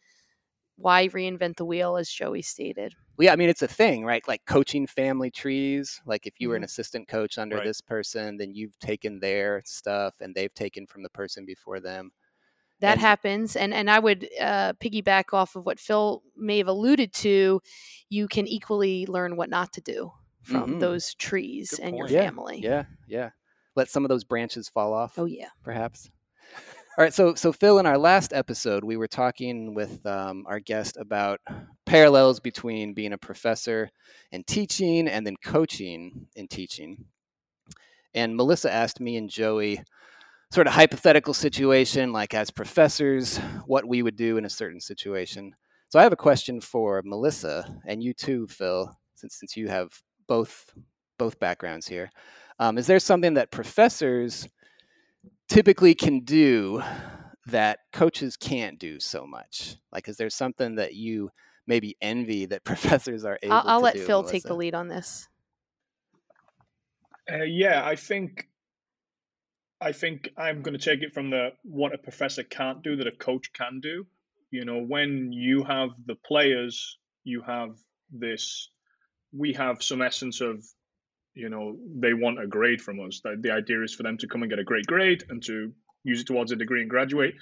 Why 0.75 1.07
reinvent 1.09 1.57
the 1.57 1.65
wheel, 1.65 1.97
as 1.97 2.09
Joey 2.09 2.44
stated? 2.44 2.94
Well, 3.18 3.25
yeah, 3.25 3.33
I 3.33 3.35
mean 3.35 3.50
it's 3.50 3.63
a 3.63 3.68
thing, 3.68 4.06
right? 4.06 4.25
Like 4.27 4.45
coaching 4.45 4.85
family 4.85 5.31
trees. 5.31 6.00
Like 6.06 6.27
if 6.27 6.35
you 6.39 6.50
were 6.50 6.56
an 6.56 6.59
mm-hmm. 6.59 6.65
assistant 6.65 7.07
coach 7.07 7.37
under 7.40 7.57
right. 7.57 7.66
this 7.66 7.81
person, 7.81 8.37
then 8.37 8.54
you've 8.54 8.78
taken 8.80 9.19
their 9.19 9.64
stuff 9.66 10.14
and 10.21 10.33
they've 10.33 10.54
taken 10.54 10.85
from 10.85 11.02
the 11.02 11.09
person 11.09 11.45
before 11.45 11.80
them 11.80 12.11
that 12.81 12.94
and, 12.94 13.02
happens 13.02 13.56
and 13.56 13.74
and 13.74 13.90
i 13.90 14.00
would 14.00 14.28
uh, 14.42 14.74
piggyback 14.74 15.33
off 15.33 15.56
of 15.56 15.66
what 15.66 15.80
phil 15.80 16.24
may 16.38 16.57
have 16.57 16.68
alluded 16.68 17.14
to 17.14 17.62
you 18.09 18.28
can 18.28 18.48
equally 18.48 19.06
learn 19.06 19.36
what 19.36 19.50
not 19.50 19.71
to 19.74 19.81
do 19.81 20.12
from 20.44 20.71
mm-hmm. 20.71 20.80
those 20.80 21.14
trees 21.16 21.71
Good 21.71 21.80
and 21.81 21.92
point. 21.95 22.09
your 22.12 22.19
yeah, 22.19 22.26
family. 22.28 22.59
yeah 22.62 22.83
yeah. 23.07 23.30
Let 23.76 23.90
some 23.90 24.04
of 24.04 24.09
those 24.09 24.24
branches 24.24 24.68
fall 24.68 24.94
off 24.94 25.18
oh 25.18 25.26
yeah. 25.26 25.50
perhaps. 25.64 26.09
All 26.98 27.04
right 27.04 27.14
so 27.14 27.36
so 27.36 27.54
phil 27.54 27.80
in 27.80 27.86
our 27.86 27.98
last 27.98 28.33
episode 28.33 28.83
we 28.83 28.98
were 28.98 29.07
talking 29.07 29.74
with 29.74 30.06
um, 30.06 30.45
our 30.48 30.59
guest 30.59 30.98
about 30.98 31.40
parallels 31.86 32.40
between 32.40 32.94
being 32.94 33.14
a 33.14 33.18
professor 33.18 33.90
and 34.31 34.45
teaching 34.45 35.07
and 35.07 35.26
then 35.26 35.36
coaching 35.44 36.28
and 36.36 36.50
teaching. 36.50 37.06
And 38.14 38.36
melissa 38.36 38.71
asked 38.71 39.00
me 39.00 39.16
and 39.18 39.30
joey 39.30 39.81
sort 40.51 40.68
of 40.68 40.73
hypothetical 40.73 41.33
situation, 41.33 42.11
like 42.11 42.33
as 42.33 42.49
professors, 42.49 43.37
what 43.65 43.87
we 43.87 44.01
would 44.01 44.15
do 44.15 44.37
in 44.37 44.45
a 44.45 44.49
certain 44.49 44.81
situation. 44.81 45.56
So 45.89 45.99
I 45.99 46.03
have 46.03 46.13
a 46.13 46.18
question 46.18 46.61
for 46.61 47.01
Melissa 47.03 47.81
and 47.85 48.03
you 48.03 48.13
too, 48.13 48.47
Phil, 48.47 48.95
since 49.15 49.37
since 49.37 49.56
you 49.56 49.68
have 49.68 49.91
both 50.27 50.71
both 51.18 51.39
backgrounds 51.39 51.87
here. 51.87 52.09
Um, 52.59 52.77
is 52.77 52.87
there 52.87 52.99
something 52.99 53.35
that 53.35 53.51
professors 53.51 54.47
typically 55.47 55.95
can 55.95 56.21
do 56.21 56.83
that 57.47 57.79
coaches 57.94 58.37
can't 58.37 58.79
do 58.79 58.99
so 58.99 59.25
much? 59.25 59.75
Like, 59.91 60.07
is 60.07 60.18
there 60.18 60.29
something 60.29 60.75
that 60.75 60.94
you 60.95 61.29
maybe 61.68 61.95
envy 62.01 62.45
that 62.47 62.63
professors 62.65 63.25
are 63.25 63.37
able? 63.41 63.53
I'll, 63.53 63.63
I'll 63.65 63.81
let 63.81 63.95
do, 63.95 64.06
Phil 64.06 64.21
Melissa? 64.21 64.33
take 64.33 64.44
the 64.44 64.56
lead 64.56 64.75
on 64.75 64.87
this. 64.87 65.27
Uh, 67.31 67.44
yeah, 67.44 67.85
I 67.85 67.95
think 67.95 68.47
I 69.81 69.94
think 69.94 70.30
I'm 70.38 70.62
going 70.62 70.78
to 70.78 70.83
take 70.83 71.02
it 71.02 71.14
from 71.14 71.30
the 71.30 71.50
what 71.64 71.94
a 71.94 71.98
professor 71.98 72.44
can't 72.44 72.83
do 72.83 72.98
that 72.98 73.07
a 73.07 73.12
coach 73.12 73.54
can 73.54 73.80
do. 73.80 74.06
You 74.52 74.66
know, 74.66 74.80
when 74.80 75.31
you 75.31 75.64
have 75.64 75.90
the 76.06 76.16
players, 76.16 76.98
you 77.24 77.42
have 77.44 77.78
this. 78.12 78.69
We 79.31 79.54
have 79.54 79.83
some 79.83 80.02
essence 80.02 80.42
of, 80.42 80.64
you 81.33 81.50
know, 81.50 81.78
they 81.95 82.14
want 82.14 82.42
a 82.42 82.48
grade 82.48 82.81
from 82.81 83.00
us. 83.00 83.21
The, 83.24 83.38
the 83.40 83.52
idea 83.52 83.83
is 83.83 83.94
for 83.94 84.04
them 84.04 84.18
to 84.18 84.28
come 84.28 84.42
and 84.42 84.50
get 84.50 84.59
a 84.59 84.64
great 84.64 84.86
grade 84.86 85.24
and 85.30 85.42
to 85.44 85.71
use 86.04 86.21
it 86.21 86.28
towards 86.28 86.52
a 86.52 86.56
degree 86.56 86.81
and 86.81 86.90
graduate. 86.90 87.36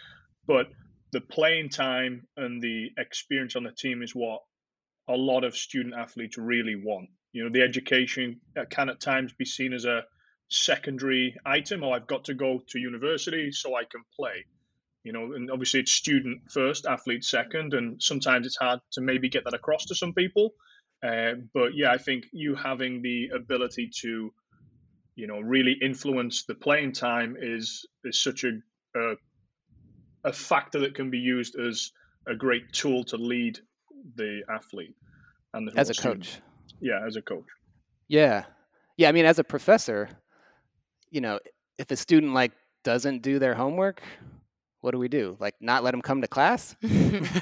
But 0.45 0.67
the 1.13 1.21
playing 1.21 1.69
time 1.69 2.27
and 2.35 2.61
the 2.61 2.89
experience 2.97 3.55
on 3.55 3.63
the 3.63 3.71
team 3.71 4.03
is 4.03 4.13
what 4.13 4.41
a 5.07 5.15
lot 5.15 5.43
of 5.43 5.55
student 5.55 5.95
athletes 5.95 6.37
really 6.37 6.75
want. 6.75 7.09
You 7.31 7.45
know, 7.45 7.49
the 7.51 7.61
education 7.61 8.41
can 8.69 8.89
at 8.89 8.99
times 8.99 9.33
be 9.33 9.45
seen 9.45 9.73
as 9.73 9.85
a 9.85 10.03
secondary 10.49 11.35
item, 11.45 11.83
or 11.83 11.95
I've 11.95 12.07
got 12.07 12.25
to 12.25 12.33
go 12.33 12.61
to 12.69 12.79
university 12.79 13.51
so 13.51 13.75
I 13.75 13.83
can 13.83 14.03
play. 14.17 14.45
You 15.03 15.13
know, 15.13 15.33
and 15.33 15.49
obviously 15.51 15.79
it's 15.81 15.91
student 15.91 16.51
first, 16.51 16.85
athlete 16.85 17.23
second, 17.23 17.73
and 17.73 18.01
sometimes 18.01 18.45
it's 18.45 18.57
hard 18.57 18.79
to 18.93 19.01
maybe 19.01 19.29
get 19.29 19.45
that 19.45 19.53
across 19.53 19.85
to 19.85 19.95
some 19.95 20.13
people. 20.13 20.53
Uh, 21.05 21.33
but 21.53 21.75
yeah, 21.75 21.91
I 21.91 21.97
think 21.97 22.25
you 22.33 22.55
having 22.55 23.01
the 23.01 23.29
ability 23.33 23.91
to, 24.01 24.33
you 25.15 25.27
know, 25.27 25.39
really 25.39 25.75
influence 25.81 26.43
the 26.45 26.55
playing 26.55 26.93
time 26.93 27.37
is 27.39 27.85
is 28.03 28.21
such 28.21 28.43
a 28.43 28.59
a, 28.97 29.15
a 30.25 30.33
factor 30.33 30.79
that 30.79 30.95
can 30.95 31.09
be 31.09 31.19
used 31.19 31.57
as 31.57 31.91
a 32.27 32.35
great 32.35 32.73
tool 32.73 33.03
to 33.05 33.17
lead 33.17 33.59
the 34.15 34.41
athlete 34.49 34.95
and 35.53 35.67
the 35.67 35.79
as 35.79 35.89
a 35.89 35.93
student. 35.93 36.23
coach. 36.23 36.41
Yeah, 36.81 37.05
as 37.05 37.15
a 37.15 37.21
coach. 37.21 37.45
Yeah, 38.07 38.45
yeah. 38.97 39.09
I 39.09 39.11
mean, 39.11 39.25
as 39.25 39.39
a 39.39 39.43
professor, 39.43 40.09
you 41.11 41.21
know, 41.21 41.39
if 41.77 41.91
a 41.91 41.95
student 41.95 42.33
like 42.33 42.51
doesn't 42.83 43.21
do 43.21 43.39
their 43.39 43.55
homework, 43.55 44.01
what 44.81 44.91
do 44.91 44.99
we 44.99 45.07
do? 45.07 45.35
Like 45.39 45.55
not 45.59 45.83
let 45.83 45.91
them 45.91 46.01
come 46.01 46.21
to 46.21 46.27
class, 46.27 46.75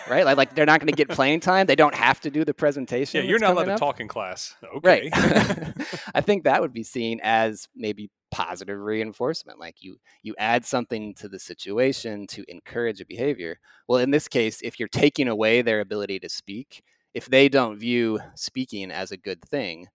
right? 0.10 0.26
Like, 0.26 0.38
like 0.38 0.56
they're 0.56 0.66
not 0.66 0.80
going 0.80 0.92
to 0.92 0.96
get 0.96 1.10
playing 1.10 1.42
time. 1.42 1.68
They 1.68 1.76
don't 1.76 1.94
have 1.96 2.20
to 2.22 2.32
do 2.32 2.46
the 2.46 2.54
presentation. 2.54 3.24
Yeah, 3.24 3.30
you're 3.30 3.40
not 3.40 3.52
allowed 3.52 3.70
up. 3.70 3.78
to 3.78 3.80
talk 3.80 4.00
in 4.00 4.08
class. 4.08 4.56
Okay. 4.78 5.10
Right. 5.12 5.12
I 6.16 6.22
think 6.22 6.44
that 6.44 6.62
would 6.62 6.74
be 6.74 6.84
seen 6.84 7.20
as 7.22 7.68
maybe 7.76 8.10
positive 8.32 8.80
reinforcement. 8.80 9.60
Like 9.60 9.76
you 9.82 9.98
you 10.24 10.34
add 10.40 10.66
something 10.66 11.14
to 11.16 11.28
the 11.28 11.40
situation 11.40 12.26
to 12.28 12.44
encourage 12.48 13.02
a 13.02 13.06
behavior. 13.06 13.60
Well, 13.88 14.00
in 14.00 14.12
this 14.12 14.28
case, 14.28 14.62
if 14.64 14.80
you're 14.80 14.88
taking 14.88 15.28
away 15.28 15.62
their 15.62 15.82
ability 15.82 16.20
to 16.20 16.30
speak, 16.30 16.84
if 17.14 17.26
they 17.28 17.50
don't 17.50 17.78
view 17.78 18.20
speaking 18.36 18.92
as 18.92 19.12
a 19.12 19.18
good 19.18 19.44
thing, 19.44 19.88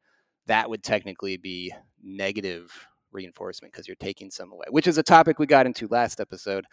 that 0.47 0.71
would 0.71 0.83
technically 0.83 1.37
be 1.37 1.73
negative 2.03 2.87
reinforcement 3.13 3.73
because 3.73 3.89
you're 3.89 3.97
taking 3.97 4.31
some 4.31 4.53
away, 4.53 4.67
which 4.71 4.87
is 4.87 4.99
a 4.99 5.03
topic 5.03 5.39
we 5.39 5.47
got 5.47 5.67
into 5.67 5.89
last 5.89 6.21
episode 6.21 6.65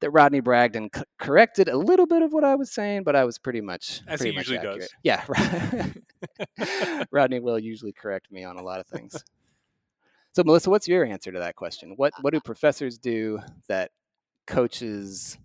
that 0.00 0.10
Rodney 0.10 0.40
Bragdon 0.40 0.88
c- 0.94 1.02
corrected 1.18 1.68
a 1.68 1.76
little 1.76 2.06
bit 2.06 2.22
of 2.22 2.32
what 2.32 2.44
I 2.44 2.54
was 2.54 2.72
saying, 2.72 3.04
but 3.04 3.16
I 3.16 3.24
was 3.24 3.38
pretty 3.38 3.60
much 3.60 4.02
as 4.06 4.20
pretty 4.20 4.32
he 4.32 4.38
usually 4.38 4.58
accurate. 4.58 4.80
does. 4.80 4.90
Yeah, 5.02 5.94
Rodney 7.10 7.40
will 7.40 7.58
usually 7.58 7.92
correct 7.92 8.30
me 8.30 8.44
on 8.44 8.56
a 8.56 8.62
lot 8.62 8.80
of 8.80 8.86
things. 8.86 9.22
So, 10.34 10.42
Melissa, 10.44 10.70
what's 10.70 10.88
your 10.88 11.04
answer 11.04 11.30
to 11.30 11.38
that 11.40 11.56
question? 11.56 11.92
What 11.96 12.14
what 12.22 12.32
do 12.32 12.40
professors 12.40 12.98
do 12.98 13.40
that 13.68 13.90
coaches 14.46 15.36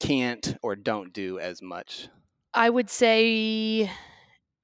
can't 0.00 0.56
or 0.62 0.76
don't 0.76 1.12
do 1.12 1.38
as 1.38 1.62
much? 1.62 2.08
I 2.52 2.68
would 2.68 2.90
say 2.90 3.90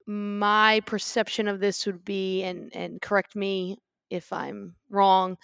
my 0.05 0.81
perception 0.85 1.47
of 1.47 1.59
this 1.59 1.85
would 1.85 2.05
be, 2.05 2.43
and 2.43 2.73
and 2.75 3.01
correct 3.01 3.35
me 3.35 3.77
if 4.11 4.31
I'm 4.31 4.75
wrong, 4.89 5.37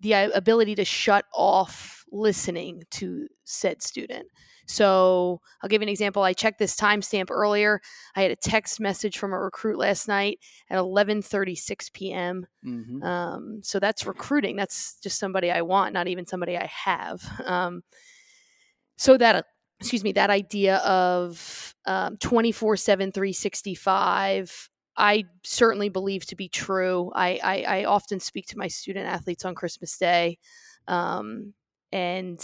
the 0.00 0.14
uh, 0.14 0.30
ability 0.34 0.74
to 0.76 0.84
shut 0.84 1.24
off 1.34 2.04
listening 2.10 2.82
to 2.90 3.28
said 3.44 3.82
student. 3.82 4.26
So 4.66 5.40
I'll 5.60 5.68
give 5.68 5.82
you 5.82 5.86
an 5.86 5.90
example. 5.90 6.22
I 6.22 6.32
checked 6.32 6.58
this 6.58 6.76
timestamp 6.76 7.30
earlier. 7.30 7.80
I 8.14 8.22
had 8.22 8.30
a 8.30 8.36
text 8.36 8.78
message 8.78 9.18
from 9.18 9.32
a 9.32 9.38
recruit 9.38 9.78
last 9.78 10.06
night 10.06 10.38
at 10.68 10.78
11:36 10.78 11.92
p.m. 11.92 12.46
Mm-hmm. 12.64 13.02
Um, 13.02 13.60
so 13.62 13.80
that's 13.80 14.06
recruiting. 14.06 14.56
That's 14.56 14.98
just 15.02 15.18
somebody 15.18 15.50
I 15.50 15.62
want, 15.62 15.92
not 15.92 16.06
even 16.08 16.26
somebody 16.26 16.56
I 16.56 16.66
have. 16.66 17.22
Um, 17.44 17.82
so 18.96 19.16
that 19.16 19.44
excuse 19.80 20.04
me, 20.04 20.12
that 20.12 20.30
idea 20.30 20.76
of 20.78 21.74
um, 21.86 22.16
24 22.18 22.76
7, 22.76 23.12
365 23.12 24.70
I 25.00 25.24
certainly 25.42 25.88
believe 25.88 26.26
to 26.26 26.36
be 26.36 26.48
true. 26.48 27.10
I, 27.14 27.40
I, 27.42 27.62
I 27.80 27.84
often 27.84 28.20
speak 28.20 28.46
to 28.48 28.58
my 28.58 28.68
student 28.68 29.06
athletes 29.06 29.44
on 29.44 29.54
Christmas 29.54 29.96
Day, 29.96 30.38
um, 30.86 31.54
and 31.90 32.40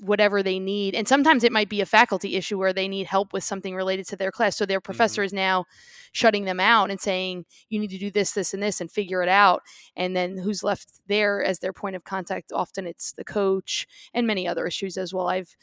whatever 0.00 0.42
they 0.42 0.58
need. 0.58 0.94
And 0.94 1.08
sometimes 1.08 1.42
it 1.42 1.52
might 1.52 1.70
be 1.70 1.80
a 1.80 1.86
faculty 1.86 2.36
issue 2.36 2.58
where 2.58 2.74
they 2.74 2.86
need 2.86 3.06
help 3.06 3.32
with 3.32 3.44
something 3.44 3.74
related 3.74 4.06
to 4.08 4.16
their 4.16 4.30
class. 4.30 4.56
So 4.56 4.66
their 4.66 4.80
professor 4.80 5.22
mm-hmm. 5.22 5.26
is 5.26 5.32
now 5.32 5.64
shutting 6.12 6.44
them 6.44 6.60
out 6.60 6.90
and 6.90 7.00
saying, 7.00 7.46
you 7.70 7.80
need 7.80 7.90
to 7.90 7.98
do 7.98 8.10
this, 8.10 8.32
this, 8.32 8.52
and 8.52 8.62
this 8.62 8.80
and 8.80 8.90
figure 8.90 9.22
it 9.22 9.28
out. 9.28 9.62
And 9.96 10.14
then 10.14 10.36
who's 10.36 10.62
left 10.62 11.00
there 11.06 11.42
as 11.42 11.60
their 11.60 11.72
point 11.72 11.96
of 11.96 12.04
contact? 12.04 12.52
Often 12.52 12.86
it's 12.86 13.12
the 13.12 13.24
coach 13.24 13.86
and 14.12 14.26
many 14.26 14.46
other 14.46 14.66
issues 14.66 14.98
as 14.98 15.14
well. 15.14 15.28
I've 15.28 15.56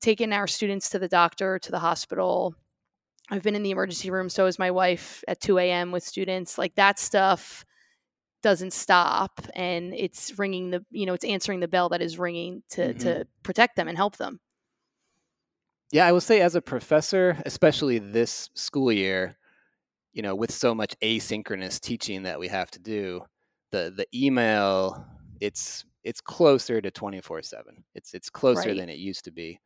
taken 0.00 0.32
our 0.32 0.46
students 0.46 0.88
to 0.90 0.98
the 1.00 1.08
doctor, 1.08 1.58
to 1.58 1.70
the 1.72 1.80
hospital, 1.80 2.54
I've 3.30 3.42
been 3.42 3.56
in 3.56 3.62
the 3.62 3.70
emergency 3.70 4.10
room. 4.10 4.28
So 4.28 4.46
is 4.46 4.58
my 4.58 4.70
wife 4.70 5.24
at 5.26 5.40
2 5.40 5.58
a.m. 5.58 5.92
with 5.92 6.02
students. 6.02 6.58
Like 6.58 6.74
that 6.74 6.98
stuff 6.98 7.64
doesn't 8.42 8.74
stop, 8.74 9.40
and 9.54 9.94
it's 9.94 10.38
ringing 10.38 10.70
the 10.70 10.84
you 10.90 11.06
know 11.06 11.14
it's 11.14 11.24
answering 11.24 11.60
the 11.60 11.68
bell 11.68 11.88
that 11.88 12.02
is 12.02 12.18
ringing 12.18 12.62
to 12.70 12.88
mm-hmm. 12.88 12.98
to 12.98 13.26
protect 13.42 13.76
them 13.76 13.88
and 13.88 13.96
help 13.96 14.16
them. 14.18 14.40
Yeah, 15.92 16.06
I 16.06 16.12
will 16.12 16.20
say 16.20 16.40
as 16.40 16.54
a 16.54 16.60
professor, 16.60 17.40
especially 17.46 17.98
this 17.98 18.50
school 18.54 18.92
year, 18.92 19.36
you 20.12 20.22
know, 20.22 20.34
with 20.34 20.50
so 20.50 20.74
much 20.74 20.94
asynchronous 21.00 21.80
teaching 21.80 22.24
that 22.24 22.38
we 22.38 22.48
have 22.48 22.70
to 22.72 22.78
do, 22.78 23.22
the 23.70 23.92
the 23.96 24.06
email 24.14 25.06
it's 25.40 25.84
it's 26.02 26.20
closer 26.20 26.80
to 26.80 26.90
24/7. 26.90 27.62
It's 27.94 28.12
it's 28.12 28.28
closer 28.28 28.68
right. 28.68 28.76
than 28.76 28.88
it 28.90 28.98
used 28.98 29.24
to 29.24 29.30
be. 29.30 29.58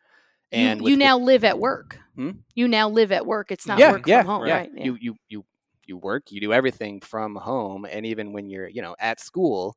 And 0.50 0.80
you, 0.80 0.84
with, 0.84 0.90
you 0.92 0.96
now 0.96 1.18
live 1.18 1.44
at 1.44 1.58
work. 1.58 1.98
Hmm? 2.14 2.30
You 2.54 2.68
now 2.68 2.88
live 2.88 3.12
at 3.12 3.26
work. 3.26 3.50
It's 3.50 3.66
not 3.66 3.78
yeah, 3.78 3.92
work 3.92 4.06
yeah, 4.06 4.22
from 4.22 4.26
home, 4.26 4.46
yeah. 4.46 4.56
right? 4.56 4.70
Yeah. 4.74 4.84
You 4.84 4.98
you 5.00 5.16
you 5.28 5.44
you 5.86 5.96
work. 5.96 6.30
You 6.30 6.40
do 6.40 6.52
everything 6.52 7.00
from 7.00 7.36
home, 7.36 7.86
and 7.90 8.06
even 8.06 8.32
when 8.32 8.48
you're 8.48 8.68
you 8.68 8.82
know 8.82 8.96
at 8.98 9.20
school, 9.20 9.76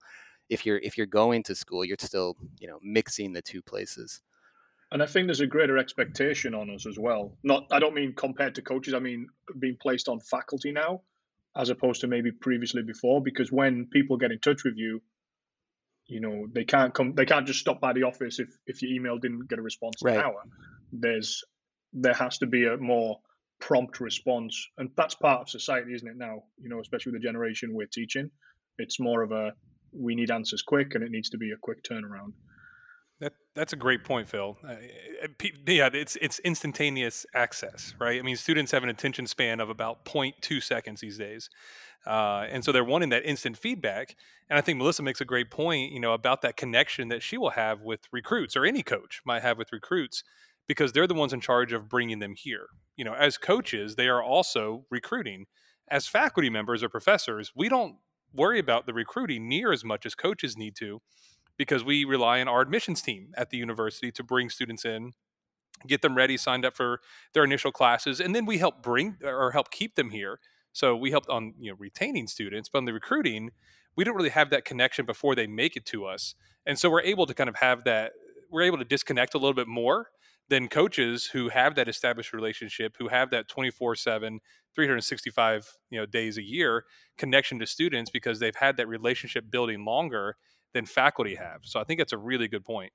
if 0.50 0.66
you're 0.66 0.78
if 0.78 0.98
you're 0.98 1.08
going 1.08 1.44
to 1.44 1.56
school, 1.56 1.84
you're 1.84 1.98
still 2.00 2.36
you 2.60 2.68
know 2.68 2.80
mixing 2.82 3.34
the 3.34 3.42
two 3.42 3.62
places. 3.62 4.22
And 4.92 5.01
I 5.01 5.06
think 5.06 5.28
there's 5.28 5.40
a 5.40 5.48
greater 5.48 5.78
expectation 5.78 6.54
on 6.54 6.70
us 6.70 6.86
as 6.86 7.00
well. 7.00 7.38
Not 7.44 7.68
I 7.72 7.80
don't 7.80 7.96
mean 7.96 8.13
compared 8.13 8.56
to 8.56 8.62
coaches. 8.62 8.94
I 8.94 9.00
mean 9.00 9.28
being 9.60 9.78
placed 9.82 10.10
on 10.10 10.20
faculty 10.20 10.72
now, 10.72 11.01
as 11.56 11.70
opposed 11.70 12.01
to 12.01 12.08
maybe 12.08 12.32
previously 12.32 12.84
before. 12.84 13.22
Because 13.22 13.51
when 13.51 13.86
people 13.86 14.18
get 14.18 14.32
in 14.32 14.40
touch 14.40 14.63
with 14.63 14.78
you, 14.78 15.01
you 16.12 16.20
know 16.20 16.46
they 16.51 16.65
can't 16.65 16.94
come 16.94 17.13
they 17.15 17.25
can't 17.25 17.48
just 17.48 17.60
stop 17.60 17.80
by 17.80 17.94
the 17.94 18.03
office 18.03 18.38
if 18.39 18.50
if 18.68 18.82
your 18.82 18.91
email 18.91 19.18
didn't 19.18 19.48
get 19.50 19.60
a 19.60 19.62
response 19.62 19.96
in 20.01 20.10
an 20.10 20.18
hour. 20.18 20.44
There's 20.91 21.44
there 21.94 22.13
has 22.13 22.38
to 22.39 22.48
be 22.48 22.68
a 22.68 22.77
more 22.77 23.20
prompt 23.60 24.00
response 24.01 24.68
and 24.77 24.89
that's 24.98 25.15
part 25.15 25.41
of 25.41 25.50
society 25.50 25.94
isn't 25.94 26.08
it 26.08 26.18
now? 26.18 26.44
You 26.58 26.70
know 26.70 26.82
especially 26.82 27.13
with 27.13 27.22
the 27.22 27.27
generation 27.27 27.74
we're 27.74 27.88
teaching 27.88 28.30
it's 28.77 29.00
more 29.00 29.22
of 29.22 29.32
a 29.32 29.53
we 29.94 30.15
need 30.15 30.32
answers 30.32 30.62
quick 30.62 30.96
and 30.96 31.03
it 31.03 31.12
needs 31.12 31.30
to 31.30 31.38
be 31.38 31.51
a 31.51 31.58
quick 31.62 31.82
turnaround 31.84 32.34
that's 33.55 33.74
a 33.74 33.75
great 33.75 34.03
point, 34.03 34.29
Phil. 34.29 34.58
Uh, 34.67 34.75
yeah, 35.67 35.89
it's 35.93 36.17
it's 36.22 36.39
instantaneous 36.39 37.25
access, 37.34 37.93
right? 38.00 38.20
I 38.20 38.24
mean, 38.24 38.38
students 38.38 38.72
have 38.72 38.84
an 38.84 38.89
attention 38.89 39.27
span 39.27 39.60
of 39.60 39.70
about 39.70 40.05
0.2 40.05 40.63
seconds 40.63 41.01
these 41.01 41.17
days. 41.17 41.50
Uh, 42.05 42.48
and 42.50 42.65
so 42.65 42.72
they're 42.72 42.84
wanting 42.84 43.10
that 43.10 43.25
instant 43.25 43.58
feedback. 43.58 44.15
And 44.50 44.58
I 44.58 44.62
think 44.62 44.77
Melissa 44.77 45.03
makes 45.03 45.22
a 45.22 45.25
great 45.25 45.51
point, 45.51 45.91
you 45.91 46.00
know, 46.00 46.13
about 46.13 46.41
that 46.41 46.58
connection 46.58 47.10
that 47.10 47.22
she 47.22 47.38
will 47.38 47.51
have 47.51 47.81
with 47.81 48.01
recruits 48.12 48.55
or 48.55 48.65
any 48.65 48.81
coach 48.81 49.22
might 49.25 49.43
have 49.43 49.58
with 49.58 49.72
recruits 49.72 50.24
because 50.67 50.93
they're 50.93 51.08
the 51.08 51.13
ones 51.13 51.34
in 51.34 51.41
charge 51.41 51.74
of 51.74 51.89
bringing 51.89 52.20
them 52.20 52.34
here. 52.36 52.67
You 52.96 53.05
know, 53.05 53.13
as 53.13 53.38
coaches, 53.38 53.96
they 53.96 54.08
are 54.08 54.24
also 54.24 54.86
recruiting. 54.89 55.46
As 55.89 56.08
faculty 56.08 56.50
members 56.50 56.81
or 56.84 56.89
professors, 56.89 57.51
we 57.55 57.70
don't 57.70 57.98
worry 58.34 58.60
about 58.60 58.86
the 58.86 58.93
recruiting 58.93 59.48
near 59.48 59.72
as 59.72 59.84
much 59.84 60.05
as 60.05 60.15
coaches 60.15 60.58
need 60.58 60.75
to 60.77 61.01
because 61.63 61.84
we 61.84 62.06
rely 62.06 62.41
on 62.41 62.48
our 62.48 62.62
admissions 62.62 63.01
team 63.01 63.32
at 63.38 63.50
the 63.50 63.58
university 63.58 64.12
to 64.12 64.24
bring 64.24 64.50
students 64.50 64.84
in 64.86 65.12
get 65.88 66.01
them 66.01 66.15
ready 66.15 66.38
signed 66.38 66.63
up 66.63 66.75
for 66.75 67.01
their 67.34 67.44
initial 67.44 67.72
classes 67.72 68.20
and 68.20 68.36
then 68.36 68.46
we 68.46 68.58
help 68.58 68.84
bring 68.84 69.18
or 69.24 69.51
help 69.51 69.72
keep 69.72 69.96
them 69.96 70.10
here 70.12 70.39
so 70.74 70.96
we 70.96 71.12
helped 71.12 71.30
on 71.30 71.53
you 71.60 71.72
know 71.72 71.77
retaining 71.80 72.27
students, 72.27 72.70
but 72.70 72.80
on 72.80 72.86
the 72.86 72.94
recruiting, 72.94 73.51
we 73.96 74.03
don't 74.03 74.15
really 74.15 74.30
have 74.30 74.50
that 74.51 74.65
connection 74.65 75.06
before 75.06 75.36
they 75.36 75.48
make 75.48 75.75
it 75.75 75.86
to 75.88 76.06
us, 76.06 76.36
and 76.65 76.80
so 76.80 76.89
we're 76.89 77.01
able 77.01 77.25
to 77.25 77.34
kind 77.34 77.50
of 77.50 77.58
have 77.58 77.84
that. 77.86 78.13
We're 78.50 78.63
able 78.63 78.77
to 78.77 78.86
disconnect 78.86 79.34
a 79.34 79.38
little 79.38 79.53
bit 79.53 79.68
more 79.68 80.08
than 80.50 80.68
coaches 80.68 81.27
who 81.27 81.50
have 81.50 81.75
that 81.75 81.88
established 81.88 82.34
relationship, 82.34 82.96
who 83.00 83.08
have 83.08 83.32
that 83.32 83.48
24 83.48 83.96
7, 83.96 84.39
365 84.75 85.77
you 85.89 86.00
know, 86.00 86.06
days 86.06 86.38
a 86.38 86.44
year 86.44 86.86
connection 87.18 87.60
to 87.60 87.65
students 87.65 88.12
because 88.12 88.39
they've 88.39 88.56
had 88.56 88.75
that 88.77 88.88
relationship 88.88 89.50
building 89.50 89.86
longer 89.86 90.36
than 90.74 90.86
faculty 90.86 91.36
have. 91.36 91.62
So 91.63 91.80
I 91.80 91.84
think 91.84 92.00
that's 92.00 92.13
a 92.13 92.18
really 92.18 92.48
good 92.48 92.66
point. 92.66 92.92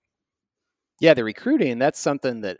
Yeah, 1.00 1.14
the 1.14 1.25
recruiting, 1.25 1.78
that's 1.78 1.99
something 1.99 2.40
that 2.40 2.59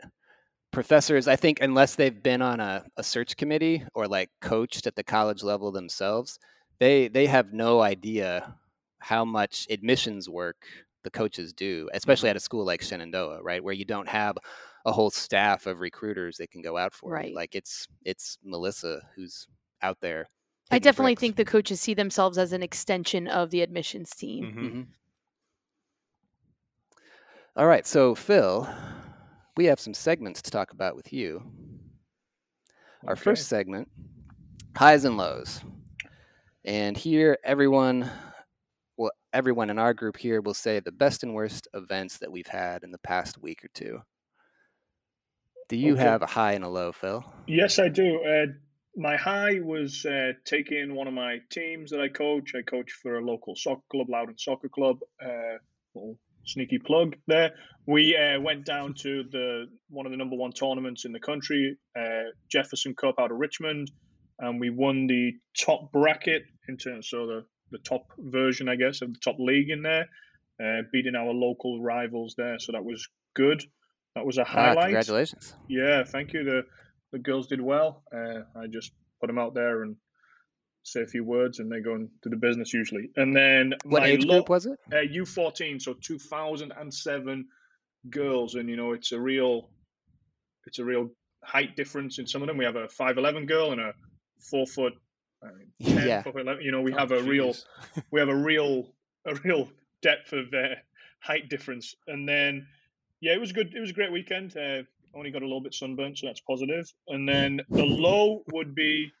professors, 0.71 1.27
I 1.27 1.35
think, 1.35 1.59
unless 1.61 1.95
they've 1.95 2.21
been 2.21 2.41
on 2.41 2.59
a, 2.59 2.85
a 2.97 3.03
search 3.03 3.35
committee 3.35 3.83
or 3.95 4.07
like 4.07 4.29
coached 4.41 4.85
at 4.85 4.95
the 4.95 5.03
college 5.03 5.43
level 5.43 5.71
themselves, 5.71 6.39
they 6.79 7.07
they 7.07 7.25
have 7.25 7.53
no 7.53 7.81
idea 7.81 8.55
how 8.99 9.25
much 9.25 9.67
admissions 9.69 10.29
work 10.29 10.57
the 11.03 11.09
coaches 11.09 11.53
do, 11.53 11.89
especially 11.93 12.27
mm-hmm. 12.27 12.31
at 12.31 12.37
a 12.37 12.41
school 12.41 12.65
like 12.65 12.81
Shenandoah, 12.81 13.41
right, 13.41 13.63
where 13.63 13.73
you 13.73 13.85
don't 13.85 14.09
have 14.09 14.37
a 14.85 14.91
whole 14.91 15.09
staff 15.09 15.65
of 15.65 15.79
recruiters 15.79 16.37
that 16.37 16.51
can 16.51 16.61
go 16.61 16.77
out 16.77 16.93
for 16.93 17.11
right. 17.11 17.29
You. 17.29 17.35
Like 17.35 17.55
it's 17.55 17.87
it's 18.05 18.37
Melissa 18.43 19.01
who's 19.15 19.47
out 19.81 19.97
there. 20.01 20.29
I 20.69 20.79
definitely 20.79 21.15
think 21.15 21.37
the 21.37 21.45
coaches 21.45 21.79
see 21.79 21.93
themselves 21.93 22.37
as 22.37 22.51
an 22.51 22.61
extension 22.61 23.27
of 23.27 23.51
the 23.51 23.61
admissions 23.61 24.09
team. 24.11 24.45
Mm-hmm. 24.45 24.65
Mm-hmm. 24.65 24.81
All 27.57 27.65
right, 27.65 27.87
so 27.87 28.13
Phil, 28.13 28.69
we 29.55 29.65
have 29.65 29.79
some 29.79 29.95
segments 29.95 30.43
to 30.43 30.51
talk 30.51 30.73
about 30.73 30.95
with 30.95 31.11
you. 31.11 31.41
Our 33.07 33.13
Okay. 33.13 33.23
first 33.23 33.47
segment, 33.47 33.89
highs 34.75 35.05
and 35.05 35.17
lows. 35.17 35.61
And 36.65 36.95
here 36.95 37.39
everyone 37.43 38.11
well 38.95 39.09
everyone 39.33 39.71
in 39.71 39.79
our 39.79 39.95
group 39.95 40.17
here 40.17 40.39
will 40.39 40.53
say 40.53 40.79
the 40.79 40.91
best 40.91 41.23
and 41.23 41.33
worst 41.33 41.67
events 41.73 42.19
that 42.19 42.31
we've 42.31 42.45
had 42.45 42.83
in 42.83 42.91
the 42.91 42.99
past 42.99 43.41
week 43.41 43.65
or 43.65 43.69
two. 43.73 44.01
Do 45.67 45.77
you 45.77 45.93
Okay. 45.93 46.03
have 46.03 46.21
a 46.21 46.27
high 46.27 46.51
and 46.51 46.63
a 46.63 46.69
low, 46.69 46.91
Phil? 46.91 47.25
Yes, 47.47 47.79
I 47.79 47.89
do. 47.89 48.23
Uh, 48.23 48.45
my 48.95 49.17
high 49.17 49.61
was 49.63 50.05
uh, 50.05 50.33
taking 50.45 50.93
one 50.93 51.07
of 51.07 51.13
my 51.15 51.39
teams 51.49 51.89
that 51.89 52.01
I 52.01 52.07
coach. 52.09 52.53
I 52.55 52.61
coach 52.61 52.91
for 53.01 53.17
a 53.17 53.25
local 53.25 53.55
soccer 53.55 53.81
club, 53.91 54.09
Loudoun 54.09 54.37
Soccer 54.37 54.69
Club. 54.69 54.99
Uh, 55.19 55.57
little 55.95 56.19
sneaky 56.47 56.79
plug 56.79 57.15
there. 57.27 57.51
We 57.85 58.17
uh, 58.17 58.39
went 58.41 58.65
down 58.65 58.93
to 59.01 59.23
the 59.31 59.65
one 59.89 60.05
of 60.05 60.11
the 60.11 60.17
number 60.17 60.35
one 60.35 60.51
tournaments 60.51 61.05
in 61.05 61.11
the 61.11 61.19
country, 61.19 61.77
uh, 61.97 62.31
Jefferson 62.51 62.95
Cup 62.95 63.15
out 63.19 63.31
of 63.31 63.37
Richmond, 63.37 63.91
and 64.39 64.59
we 64.59 64.69
won 64.69 65.07
the 65.07 65.33
top 65.57 65.91
bracket 65.91 66.43
in 66.67 66.77
terms 66.77 67.11
of 67.13 67.27
the 67.27 67.45
the 67.71 67.77
top 67.79 68.03
version, 68.17 68.69
I 68.69 68.75
guess, 68.77 69.01
of 69.01 69.13
the 69.13 69.19
top 69.19 69.35
league 69.39 69.69
in 69.69 69.81
there, 69.81 70.07
uh, 70.63 70.83
beating 70.93 71.15
our 71.15 71.33
local 71.33 71.81
rivals 71.81 72.33
there. 72.37 72.59
So 72.59 72.71
that 72.71 72.83
was 72.85 73.05
good. 73.35 73.61
That 74.15 74.25
was 74.25 74.37
a 74.37 74.41
Ah, 74.41 74.45
highlight. 74.45 74.83
congratulations. 74.85 75.53
Yeah, 75.67 76.03
thank 76.05 76.33
you. 76.33 76.43
The 76.43 76.63
the 77.13 77.19
girls 77.19 77.47
did 77.47 77.61
well. 77.61 78.03
Uh, 78.13 78.41
I 78.59 78.67
just 78.67 78.91
put 79.21 79.27
them 79.27 79.37
out 79.37 79.53
there 79.53 79.83
and 79.83 79.95
say 80.87 81.01
a 81.01 81.07
few 81.07 81.23
words, 81.23 81.59
and 81.59 81.71
they 81.71 81.79
go 81.81 81.95
and 81.95 82.09
do 82.23 82.29
the 82.29 82.35
business 82.37 82.73
usually. 82.73 83.09
And 83.15 83.35
then 83.35 83.73
What 83.83 84.01
my 84.03 84.07
age 84.07 84.25
lo- 84.25 84.35
group 84.37 84.49
was 84.49 84.65
it? 84.65 84.79
uh, 84.91 84.97
U14, 84.97 85.81
so 85.81 85.93
2007 85.93 87.45
girls, 88.09 88.55
and 88.55 88.69
you 88.69 88.75
know 88.77 88.93
it's 88.93 89.11
a 89.11 89.19
real, 89.19 89.69
it's 90.65 90.79
a 90.79 90.85
real 90.85 91.09
height 91.43 91.75
difference 91.75 92.19
in 92.19 92.27
some 92.27 92.41
of 92.41 92.47
them. 92.47 92.57
We 92.57 92.65
have 92.65 92.75
a 92.75 92.87
5'11 92.87 93.47
girl 93.47 93.71
and 93.71 93.81
a 93.81 93.93
four 94.49 94.65
foot, 94.65 94.93
I 95.43 95.47
mean, 95.47 95.71
10, 95.95 96.07
Yeah. 96.07 96.23
4'11. 96.23 96.63
You 96.63 96.71
know, 96.71 96.81
we 96.81 96.93
Oh, 96.93 96.97
have 96.97 97.11
a 97.11 97.21
real, 97.21 97.53
we 98.11 98.19
have 98.19 98.29
a 98.29 98.35
real, 98.35 98.93
a 99.25 99.35
real 99.35 99.69
depth 100.01 100.33
of 100.33 100.53
uh, 100.53 100.75
height 101.21 101.49
difference. 101.49 101.95
And 102.07 102.27
then, 102.27 102.65
yeah, 103.21 103.33
it 103.33 103.39
was 103.39 103.51
good. 103.51 103.73
It 103.75 103.79
was 103.79 103.89
a 103.89 103.93
great 103.93 104.11
weekend. 104.11 104.55
Uh, 104.55 104.83
only 105.15 105.31
got 105.31 105.41
a 105.41 105.45
little 105.45 105.61
bit 105.61 105.73
sunburnt, 105.73 106.17
so 106.19 106.27
that's 106.27 106.41
positive. 106.41 106.85
And 107.07 107.27
then 107.27 107.61
the 107.69 107.83
low 107.83 108.43
would 108.51 108.75
be, 108.75 109.11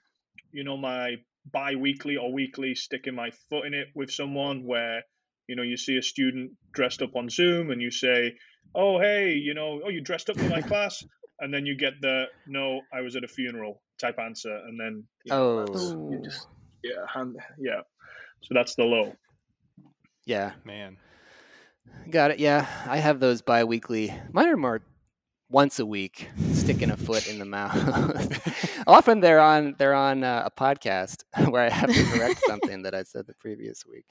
you 0.51 0.63
know, 0.63 0.77
my 0.77 1.15
bi-weekly 1.51 2.17
or 2.17 2.31
weekly 2.33 2.75
sticking 2.75 3.15
my 3.15 3.29
foot 3.49 3.65
in 3.65 3.73
it 3.73 3.87
with 3.95 4.11
someone 4.11 4.65
where 4.65 5.03
you 5.47 5.55
know 5.55 5.63
you 5.63 5.77
see 5.77 5.97
a 5.97 6.01
student 6.01 6.51
dressed 6.73 7.01
up 7.01 7.15
on 7.15 7.29
zoom 7.29 7.71
and 7.71 7.81
you 7.81 7.89
say 7.91 8.33
oh 8.75 8.99
hey 8.99 9.33
you 9.33 9.53
know 9.53 9.79
oh 9.85 9.89
you 9.89 10.01
dressed 10.01 10.29
up 10.29 10.37
for 10.37 10.49
my 10.49 10.61
class 10.61 11.03
and 11.39 11.53
then 11.53 11.65
you 11.65 11.75
get 11.77 11.93
the 12.01 12.25
no 12.47 12.81
i 12.93 13.01
was 13.01 13.15
at 13.15 13.23
a 13.23 13.27
funeral 13.27 13.81
type 13.99 14.19
answer 14.19 14.53
and 14.67 14.79
then 14.79 15.03
you 15.25 15.31
know, 15.33 15.65
Oh. 15.69 16.11
you 16.11 16.21
just 16.23 16.47
yeah 16.83 17.05
hand, 17.13 17.37
yeah 17.59 17.81
so 18.41 18.53
that's 18.53 18.75
the 18.75 18.83
low 18.83 19.13
Yeah, 20.25 20.51
Man. 20.65 20.97
got 22.09 22.31
it. 22.31 22.39
Yeah, 22.39 22.67
I 22.85 22.97
have 22.97 23.19
those 23.21 23.41
bi-weekly. 23.41 24.13
Mine 24.33 24.49
are 24.49 24.57
more 24.57 24.81
once 25.49 25.79
a 25.79 25.85
week, 25.85 26.29
sticking 26.53 26.91
a 26.91 26.97
foot 26.97 27.27
in 27.27 27.39
the 27.39 27.45
mouth. 27.45 28.83
Often 28.87 29.21
they're 29.21 29.39
on 29.39 29.75
they're 29.77 29.93
on 29.93 30.23
uh, 30.23 30.43
a 30.45 30.51
podcast 30.51 31.23
where 31.49 31.63
I 31.63 31.69
have 31.69 31.93
to 31.93 32.03
correct 32.05 32.41
something 32.45 32.83
that 32.83 32.93
I 32.93 33.03
said 33.03 33.27
the 33.27 33.33
previous 33.33 33.85
week. 33.85 34.05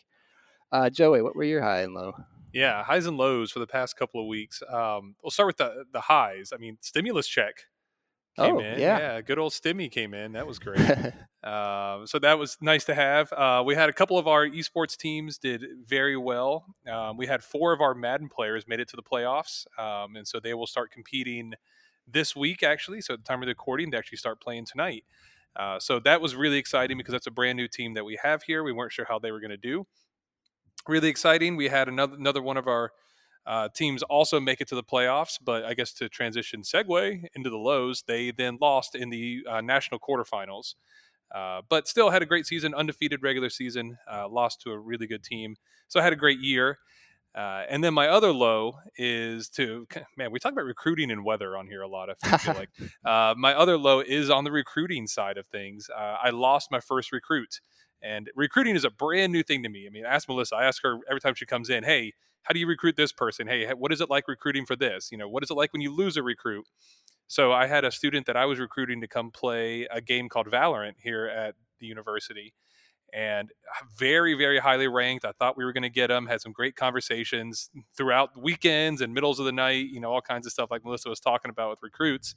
Uh, 0.72 0.90
Joey, 0.90 1.22
what 1.22 1.36
were 1.36 1.44
your 1.44 1.62
high 1.62 1.82
and 1.82 1.94
low? 1.94 2.14
Yeah, 2.52 2.82
highs 2.82 3.06
and 3.06 3.16
lows 3.16 3.52
for 3.52 3.58
the 3.58 3.66
past 3.66 3.96
couple 3.96 4.20
of 4.20 4.26
weeks. 4.26 4.62
Um, 4.68 5.14
we'll 5.22 5.30
start 5.30 5.48
with 5.48 5.58
the 5.58 5.84
the 5.92 6.00
highs. 6.00 6.52
I 6.54 6.56
mean, 6.56 6.78
stimulus 6.80 7.28
check 7.28 7.66
came 8.36 8.56
Oh, 8.56 8.60
in. 8.60 8.78
yeah. 8.78 9.20
good 9.20 9.38
old 9.38 9.52
Stimmy 9.52 9.90
came 9.90 10.14
in. 10.14 10.32
That 10.32 10.46
was 10.46 10.58
great. 10.58 10.80
Um, 11.42 12.06
so 12.06 12.18
that 12.20 12.38
was 12.38 12.56
nice 12.60 12.84
to 12.84 12.94
have. 12.94 13.32
Uh, 13.32 13.62
we 13.64 13.74
had 13.74 13.88
a 13.88 13.92
couple 13.92 14.18
of 14.18 14.26
our 14.28 14.46
esports 14.46 14.96
teams 14.96 15.38
did 15.38 15.64
very 15.86 16.16
well. 16.16 16.64
Um, 16.90 17.16
we 17.16 17.26
had 17.26 17.42
four 17.42 17.72
of 17.72 17.80
our 17.80 17.94
Madden 17.94 18.28
players 18.28 18.66
made 18.68 18.80
it 18.80 18.88
to 18.88 18.96
the 18.96 19.02
playoffs, 19.02 19.66
um, 19.78 20.16
and 20.16 20.26
so 20.28 20.38
they 20.40 20.54
will 20.54 20.66
start 20.66 20.90
competing 20.90 21.54
this 22.06 22.36
week. 22.36 22.62
Actually, 22.62 23.00
so 23.00 23.14
at 23.14 23.20
the 23.20 23.24
time 23.24 23.42
of 23.42 23.46
the 23.46 23.50
recording, 23.52 23.90
they 23.90 23.96
actually 23.98 24.18
start 24.18 24.40
playing 24.40 24.64
tonight. 24.66 25.04
Uh, 25.54 25.78
so 25.80 25.98
that 26.00 26.20
was 26.20 26.34
really 26.36 26.58
exciting 26.58 26.98
because 26.98 27.12
that's 27.12 27.26
a 27.26 27.30
brand 27.30 27.56
new 27.56 27.66
team 27.68 27.94
that 27.94 28.04
we 28.04 28.18
have 28.22 28.42
here. 28.42 28.62
We 28.62 28.72
weren't 28.72 28.92
sure 28.92 29.06
how 29.08 29.18
they 29.18 29.32
were 29.32 29.40
going 29.40 29.50
to 29.50 29.56
do. 29.56 29.86
Really 30.86 31.08
exciting. 31.08 31.56
We 31.56 31.68
had 31.68 31.88
another 31.88 32.14
another 32.14 32.42
one 32.42 32.56
of 32.58 32.68
our 32.68 32.92
uh, 33.46 33.68
teams 33.74 34.02
also 34.02 34.40
make 34.40 34.60
it 34.60 34.68
to 34.68 34.74
the 34.74 34.82
playoffs, 34.82 35.38
but 35.42 35.64
I 35.64 35.74
guess 35.74 35.92
to 35.94 36.08
transition 36.08 36.62
segue 36.62 37.26
into 37.34 37.48
the 37.48 37.56
lows, 37.56 38.02
they 38.06 38.32
then 38.32 38.58
lost 38.60 38.94
in 38.94 39.10
the 39.10 39.44
uh, 39.48 39.60
national 39.60 40.00
quarterfinals. 40.00 40.74
Uh, 41.34 41.60
but 41.68 41.88
still 41.88 42.10
had 42.10 42.22
a 42.22 42.26
great 42.26 42.46
season, 42.46 42.74
undefeated 42.74 43.22
regular 43.22 43.50
season, 43.50 43.98
uh, 44.10 44.28
lost 44.28 44.60
to 44.62 44.70
a 44.70 44.78
really 44.78 45.06
good 45.06 45.22
team. 45.22 45.56
So 45.88 46.00
I 46.00 46.02
had 46.02 46.12
a 46.12 46.16
great 46.16 46.40
year. 46.40 46.78
Uh, 47.36 47.64
and 47.68 47.84
then 47.84 47.92
my 47.92 48.08
other 48.08 48.32
low 48.32 48.78
is 48.96 49.50
to 49.50 49.86
man, 50.16 50.32
we 50.32 50.38
talk 50.38 50.52
about 50.52 50.64
recruiting 50.64 51.10
and 51.10 51.22
weather 51.22 51.56
on 51.56 51.66
here 51.66 51.82
a 51.82 51.88
lot. 51.88 52.08
I 52.24 52.38
feel 52.38 52.54
like 52.54 52.70
uh, 53.04 53.34
my 53.36 53.52
other 53.52 53.76
low 53.76 54.00
is 54.00 54.30
on 54.30 54.44
the 54.44 54.50
recruiting 54.50 55.06
side 55.06 55.36
of 55.36 55.46
things. 55.46 55.90
Uh, 55.94 56.16
I 56.22 56.30
lost 56.30 56.70
my 56.70 56.80
first 56.80 57.12
recruit, 57.12 57.60
and 58.02 58.30
recruiting 58.34 58.76
is 58.76 58.84
a 58.84 58.90
brand 58.90 59.32
new 59.32 59.42
thing 59.42 59.62
to 59.62 59.68
me. 59.68 59.86
I 59.86 59.90
mean, 59.90 60.04
ask 60.04 60.28
Melissa. 60.28 60.56
I 60.56 60.64
ask 60.64 60.82
her 60.82 60.98
every 61.08 61.20
time 61.20 61.34
she 61.34 61.46
comes 61.46 61.70
in, 61.70 61.84
"Hey, 61.84 62.12
how 62.42 62.52
do 62.52 62.60
you 62.60 62.66
recruit 62.66 62.96
this 62.96 63.12
person? 63.12 63.46
Hey, 63.46 63.66
what 63.74 63.92
is 63.92 64.00
it 64.00 64.10
like 64.10 64.28
recruiting 64.28 64.66
for 64.66 64.76
this? 64.76 65.10
You 65.10 65.18
know, 65.18 65.28
what 65.28 65.42
is 65.42 65.50
it 65.50 65.54
like 65.54 65.72
when 65.72 65.82
you 65.82 65.94
lose 65.94 66.16
a 66.16 66.22
recruit?" 66.22 66.66
So 67.28 67.52
I 67.52 67.66
had 67.66 67.84
a 67.84 67.90
student 67.90 68.26
that 68.26 68.36
I 68.36 68.46
was 68.46 68.58
recruiting 68.60 69.00
to 69.00 69.08
come 69.08 69.30
play 69.32 69.86
a 69.90 70.00
game 70.00 70.28
called 70.28 70.46
Valorant 70.46 70.94
here 71.02 71.26
at 71.26 71.54
the 71.80 71.86
university 71.86 72.54
and 73.12 73.50
uh, 73.50 73.84
very 73.96 74.34
very 74.34 74.58
highly 74.58 74.88
ranked 74.88 75.24
i 75.24 75.32
thought 75.32 75.56
we 75.56 75.64
were 75.64 75.72
going 75.72 75.82
to 75.82 75.90
get 75.90 76.10
him 76.10 76.26
had 76.26 76.40
some 76.40 76.52
great 76.52 76.76
conversations 76.76 77.70
throughout 77.96 78.30
weekends 78.40 79.00
and 79.00 79.14
middles 79.14 79.38
of 79.38 79.46
the 79.46 79.52
night 79.52 79.86
you 79.90 80.00
know 80.00 80.10
all 80.12 80.20
kinds 80.20 80.46
of 80.46 80.52
stuff 80.52 80.70
like 80.70 80.84
melissa 80.84 81.08
was 81.08 81.20
talking 81.20 81.50
about 81.50 81.70
with 81.70 81.78
recruits 81.82 82.34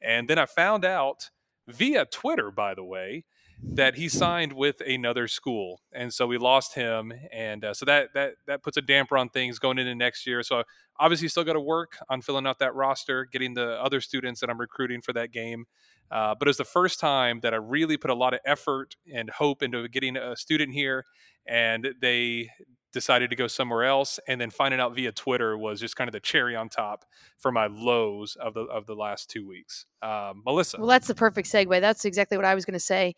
and 0.00 0.28
then 0.28 0.38
i 0.38 0.46
found 0.46 0.84
out 0.84 1.30
via 1.68 2.04
twitter 2.06 2.50
by 2.50 2.74
the 2.74 2.84
way 2.84 3.24
that 3.62 3.96
he 3.96 4.08
signed 4.08 4.52
with 4.52 4.80
another 4.86 5.26
school 5.26 5.80
and 5.92 6.12
so 6.12 6.26
we 6.26 6.36
lost 6.36 6.74
him 6.74 7.12
and 7.32 7.64
uh, 7.64 7.72
so 7.72 7.84
that 7.84 8.08
that 8.14 8.34
that 8.46 8.62
puts 8.62 8.76
a 8.76 8.82
damper 8.82 9.16
on 9.16 9.28
things 9.28 9.58
going 9.58 9.78
into 9.78 9.94
next 9.94 10.26
year 10.26 10.42
so 10.42 10.62
obviously 11.00 11.26
still 11.26 11.44
got 11.44 11.54
to 11.54 11.60
work 11.60 11.96
on 12.10 12.20
filling 12.20 12.46
out 12.46 12.58
that 12.58 12.74
roster 12.74 13.24
getting 13.24 13.54
the 13.54 13.82
other 13.82 14.00
students 14.00 14.40
that 14.40 14.50
i'm 14.50 14.60
recruiting 14.60 15.00
for 15.00 15.12
that 15.12 15.32
game 15.32 15.64
uh, 16.10 16.34
but 16.38 16.48
it's 16.48 16.58
the 16.58 16.64
first 16.64 17.00
time 17.00 17.40
that 17.40 17.52
I 17.52 17.56
really 17.56 17.96
put 17.96 18.10
a 18.10 18.14
lot 18.14 18.34
of 18.34 18.40
effort 18.44 18.96
and 19.12 19.28
hope 19.30 19.62
into 19.62 19.88
getting 19.88 20.16
a 20.16 20.36
student 20.36 20.72
here, 20.72 21.04
and 21.46 21.88
they 22.00 22.50
decided 22.92 23.30
to 23.30 23.36
go 23.36 23.46
somewhere 23.46 23.84
else. 23.84 24.20
And 24.28 24.40
then 24.40 24.50
finding 24.50 24.80
out 24.80 24.94
via 24.94 25.12
Twitter 25.12 25.58
was 25.58 25.80
just 25.80 25.96
kind 25.96 26.08
of 26.08 26.12
the 26.12 26.20
cherry 26.20 26.54
on 26.54 26.68
top 26.68 27.04
for 27.38 27.50
my 27.50 27.66
lows 27.66 28.36
of 28.36 28.54
the 28.54 28.62
of 28.62 28.86
the 28.86 28.94
last 28.94 29.30
two 29.30 29.46
weeks. 29.46 29.86
Um, 30.00 30.42
Melissa, 30.46 30.78
Well, 30.78 30.86
that's 30.86 31.08
the 31.08 31.14
perfect 31.14 31.48
segue. 31.48 31.80
That's 31.80 32.04
exactly 32.04 32.36
what 32.38 32.46
I 32.46 32.54
was 32.54 32.64
going 32.64 32.74
to 32.74 32.80
say. 32.80 33.14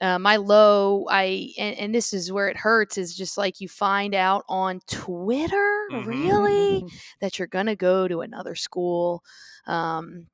Uh, 0.00 0.18
my 0.18 0.36
low, 0.36 1.06
I 1.10 1.52
and, 1.58 1.76
and 1.78 1.94
this 1.94 2.12
is 2.12 2.30
where 2.32 2.48
it 2.48 2.56
hurts 2.56 2.98
is 2.98 3.16
just 3.16 3.38
like 3.38 3.60
you 3.60 3.68
find 3.68 4.14
out 4.14 4.44
on 4.48 4.80
Twitter, 4.88 5.90
Mhm. 5.90 6.04
really, 6.04 6.84
that 7.20 7.38
you're 7.38 7.48
going 7.48 7.66
to 7.66 7.76
go 7.76 8.06
to 8.08 8.20
another 8.20 8.54
school. 8.54 9.22
Um, 9.66 10.26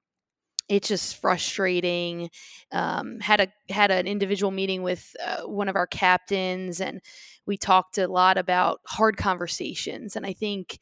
it's 0.69 0.89
just 0.89 1.17
frustrating. 1.17 2.31
Um, 2.73 3.21
had 3.21 3.41
a 3.41 3.73
had 3.73 3.91
an 3.91 4.07
individual 4.07 4.51
meeting 4.53 4.83
with 4.83 5.15
uh, 5.25 5.43
one 5.43 5.69
of 5.69 5.77
our 5.77 5.87
captains, 5.87 6.81
and 6.81 7.01
we 7.47 7.57
talked 7.57 7.99
a 7.99 8.09
lot 8.09 8.39
about 8.39 8.81
hard 8.87 9.17
conversations. 9.17 10.17
And 10.17 10.25
I 10.25 10.33
think 10.33 10.79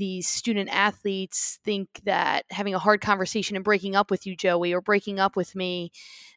these 0.00 0.28
student 0.28 0.68
athletes 0.70 1.60
think 1.64 1.88
that 2.04 2.44
having 2.50 2.74
a 2.74 2.78
hard 2.78 3.00
conversation 3.00 3.54
and 3.54 3.64
breaking 3.64 3.94
up 3.94 4.10
with 4.10 4.26
you, 4.26 4.34
Joey, 4.34 4.72
or 4.72 4.80
breaking 4.80 5.20
up 5.20 5.36
with 5.36 5.54
me, 5.54 5.92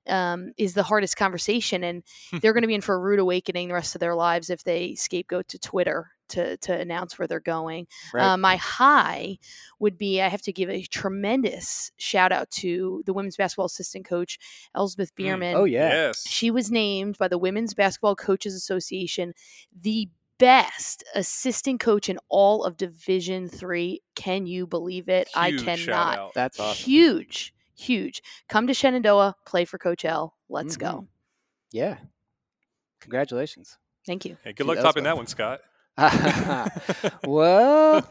um, 0.08 0.52
is 0.58 0.74
the 0.74 0.84
hardest 0.84 1.16
conversation, 1.18 1.84
and 1.84 2.04
they're 2.42 2.54
going 2.54 2.62
to 2.64 2.68
be 2.68 2.76
in 2.76 2.82
for 2.82 2.96
a 2.96 3.00
rude 3.00 3.20
awakening 3.20 3.70
the 3.70 3.74
rest 3.74 3.96
of 3.96 4.00
their 4.00 4.16
lives 4.16 4.50
if 4.50 4.64
they 4.64 4.96
scapegoat 4.96 5.48
to 5.48 5.58
Twitter 5.60 6.10
to 6.30 6.56
to 6.58 6.78
announce 6.78 7.18
where 7.20 7.28
they're 7.28 7.40
going. 7.40 7.86
Right. 8.14 8.24
Uh, 8.34 8.38
my 8.38 8.56
high 8.56 9.38
would 9.80 9.98
be 9.98 10.22
I 10.22 10.30
have 10.30 10.42
to 10.44 10.54
give 10.54 10.70
a 10.70 10.84
tremendous 10.84 11.92
shout 11.98 12.32
out 12.32 12.50
to 12.52 13.04
the 13.06 13.14
women's 13.14 13.36
basketball 13.38 13.66
assistant 13.66 14.06
coach 14.06 14.40
Elspeth 14.76 15.12
Mm. 15.14 15.18
Bierman. 15.18 15.56
oh 15.56 15.66
yeah. 15.66 15.90
yes, 15.90 16.28
She 16.28 16.50
was 16.52 16.72
named 16.72 17.18
by 17.18 17.28
the 17.28 17.38
Women's 17.38 17.74
Basketball 17.74 18.16
Coaches 18.16 18.56
Association 18.56 19.34
the 19.80 20.10
best 20.40 21.04
assistant 21.16 21.80
coach 21.80 22.10
in 22.10 22.18
all 22.30 22.64
of 22.64 22.78
Division 22.78 23.48
Three. 23.48 24.02
Can 24.16 24.46
you 24.46 24.68
believe 24.68 25.10
it? 25.10 25.30
I 25.36 25.50
Huge 25.50 25.62
shout 25.62 25.78
cannot. 25.80 26.18
out. 26.18 26.34
That's 26.34 26.60
awesome. 26.60 26.84
Huge, 26.84 27.54
huge. 27.76 28.22
Come 28.50 28.68
to 28.68 28.74
Shenandoah, 28.74 29.36
play 29.46 29.66
for 29.66 29.78
Coach 29.78 30.06
L. 30.06 30.36
Let's 30.50 30.76
Mhm. 30.76 30.80
go. 30.80 31.08
Yeah. 31.72 31.98
Congratulations. 33.00 33.78
Thank 34.06 34.26
you. 34.26 34.38
Hey, 34.44 34.54
good 34.54 34.64
to 34.64 34.70
luck 34.74 34.80
topping 34.80 35.04
that 35.04 35.18
one, 35.18 35.28
Scott. 35.28 35.62
well, 37.26 38.10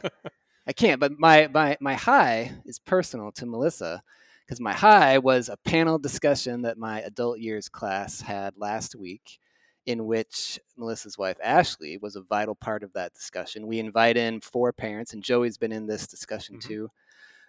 I 0.67 0.73
can't. 0.73 1.01
But 1.01 1.19
my 1.19 1.49
my 1.49 1.77
my 1.81 1.95
high 1.95 2.53
is 2.65 2.79
personal 2.79 3.33
to 3.33 3.47
Melissa 3.47 4.03
because 4.47 4.61
my 4.61 4.73
high 4.73 5.19
was 5.19 5.49
a 5.49 5.57
panel 5.57 5.99
discussion 5.99 6.63
that 6.63 6.79
my 6.79 7.01
adult 7.01 7.39
years 7.41 7.69
class 7.69 8.21
had 8.21 8.55
last 8.57 8.95
week, 8.95 9.39
in 9.87 10.07
which 10.07 10.61
Melissa's 10.77 11.18
wife 11.18 11.37
Ashley 11.42 11.99
was 11.99 12.16
a 12.16 12.23
vital 12.23 12.55
part 12.55 12.83
of 12.83 12.92
that 12.92 13.14
discussion. 13.14 13.66
We 13.66 13.79
invite 13.79 14.16
in 14.16 14.40
four 14.40 14.73
parents, 14.73 15.12
and 15.12 15.23
Joey's 15.23 15.59
been 15.59 15.73
in 15.73 15.87
this 15.87 16.07
discussion 16.07 16.57
mm-hmm. 16.57 16.68
too. 16.68 16.88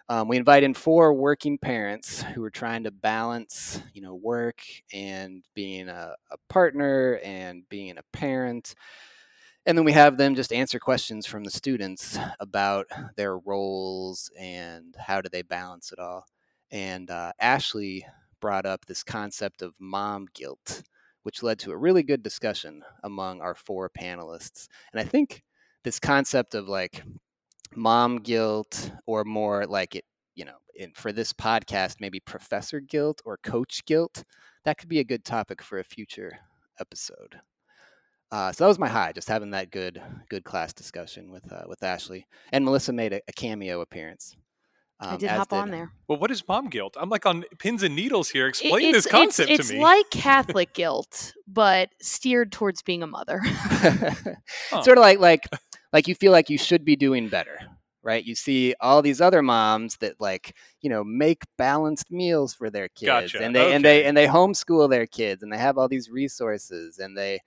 Um, 0.08 0.28
we 0.28 0.36
invite 0.36 0.64
in 0.64 0.74
four 0.74 1.14
working 1.14 1.56
parents 1.56 2.22
who 2.22 2.44
are 2.44 2.50
trying 2.50 2.84
to 2.84 2.90
balance, 2.90 3.80
you 3.94 4.02
know, 4.02 4.14
work 4.14 4.60
and 4.92 5.42
being 5.54 5.88
a, 5.88 6.14
a 6.30 6.36
partner 6.48 7.20
and 7.24 7.66
being 7.70 7.96
a 7.96 8.02
parent 8.12 8.74
and 9.66 9.78
then 9.78 9.84
we 9.84 9.92
have 9.92 10.18
them 10.18 10.34
just 10.34 10.52
answer 10.52 10.78
questions 10.78 11.26
from 11.26 11.44
the 11.44 11.50
students 11.50 12.18
about 12.40 12.86
their 13.16 13.38
roles 13.38 14.30
and 14.38 14.94
how 14.98 15.20
do 15.20 15.28
they 15.28 15.42
balance 15.42 15.92
it 15.92 15.98
all 15.98 16.26
and 16.70 17.10
uh, 17.10 17.32
ashley 17.40 18.04
brought 18.40 18.66
up 18.66 18.84
this 18.84 19.02
concept 19.02 19.62
of 19.62 19.74
mom 19.78 20.26
guilt 20.34 20.82
which 21.24 21.42
led 21.42 21.58
to 21.58 21.72
a 21.72 21.76
really 21.76 22.02
good 22.02 22.22
discussion 22.22 22.82
among 23.02 23.40
our 23.40 23.54
four 23.54 23.90
panelists 23.90 24.68
and 24.92 25.00
i 25.00 25.04
think 25.04 25.42
this 25.82 25.98
concept 25.98 26.54
of 26.54 26.68
like 26.68 27.02
mom 27.74 28.16
guilt 28.18 28.92
or 29.06 29.24
more 29.24 29.66
like 29.66 29.94
it 29.96 30.04
you 30.34 30.44
know 30.44 30.56
in, 30.76 30.92
for 30.94 31.12
this 31.12 31.32
podcast 31.32 31.96
maybe 32.00 32.20
professor 32.20 32.80
guilt 32.80 33.20
or 33.24 33.36
coach 33.42 33.84
guilt 33.84 34.24
that 34.64 34.78
could 34.78 34.88
be 34.88 35.00
a 35.00 35.04
good 35.04 35.24
topic 35.24 35.62
for 35.62 35.78
a 35.78 35.84
future 35.84 36.32
episode 36.80 37.40
uh, 38.34 38.50
so 38.50 38.64
that 38.64 38.68
was 38.68 38.80
my 38.80 38.88
high, 38.88 39.12
just 39.12 39.28
having 39.28 39.50
that 39.52 39.70
good 39.70 40.02
good 40.28 40.42
class 40.42 40.72
discussion 40.72 41.30
with 41.30 41.52
uh, 41.52 41.62
with 41.68 41.80
Ashley 41.84 42.26
and 42.50 42.64
Melissa 42.64 42.92
made 42.92 43.12
a, 43.12 43.20
a 43.28 43.32
cameo 43.32 43.80
appearance. 43.80 44.34
Um, 45.04 45.14
I 45.14 45.16
did 45.16 45.30
hop 45.30 45.50
did. 45.50 45.56
on 45.56 45.70
there. 45.70 45.92
Well, 46.08 46.18
what 46.18 46.30
is 46.30 46.46
mom 46.46 46.68
guilt? 46.68 46.96
I'm 46.98 47.08
like 47.08 47.26
on 47.26 47.44
pins 47.58 47.82
and 47.82 47.94
needles 47.94 48.30
here. 48.30 48.46
Explain 48.46 48.92
this 48.92 49.06
concept 49.06 49.50
it's, 49.50 49.68
to 49.68 49.74
me. 49.74 49.80
It's 49.80 49.82
like 49.82 50.10
Catholic 50.10 50.72
guilt, 50.74 51.34
but 51.46 51.90
steered 52.00 52.52
towards 52.52 52.82
being 52.82 53.02
a 53.02 53.06
mother. 53.06 53.40
huh. 53.44 54.82
Sort 54.82 54.98
of 54.98 55.02
like 55.02 55.18
like 55.18 55.46
like 55.92 56.08
you 56.08 56.14
feel 56.14 56.32
like 56.32 56.48
you 56.48 56.58
should 56.58 56.84
be 56.84 56.96
doing 56.96 57.28
better, 57.28 57.58
right? 58.02 58.24
You 58.24 58.34
see 58.34 58.74
all 58.80 59.02
these 59.02 59.20
other 59.20 59.42
moms 59.42 59.96
that 59.98 60.20
like, 60.20 60.56
you 60.80 60.90
know, 60.90 61.04
make 61.04 61.42
balanced 61.58 62.10
meals 62.10 62.54
for 62.54 62.70
their 62.70 62.88
kids 62.88 63.32
gotcha. 63.32 63.42
and 63.42 63.54
they 63.54 63.64
okay. 63.66 63.74
and 63.74 63.84
they 63.84 64.04
and 64.04 64.16
they 64.16 64.26
homeschool 64.26 64.88
their 64.88 65.06
kids 65.06 65.42
and 65.42 65.52
they 65.52 65.58
have 65.58 65.78
all 65.78 65.88
these 65.88 66.10
resources 66.10 66.98
and 66.98 67.16
they 67.16 67.40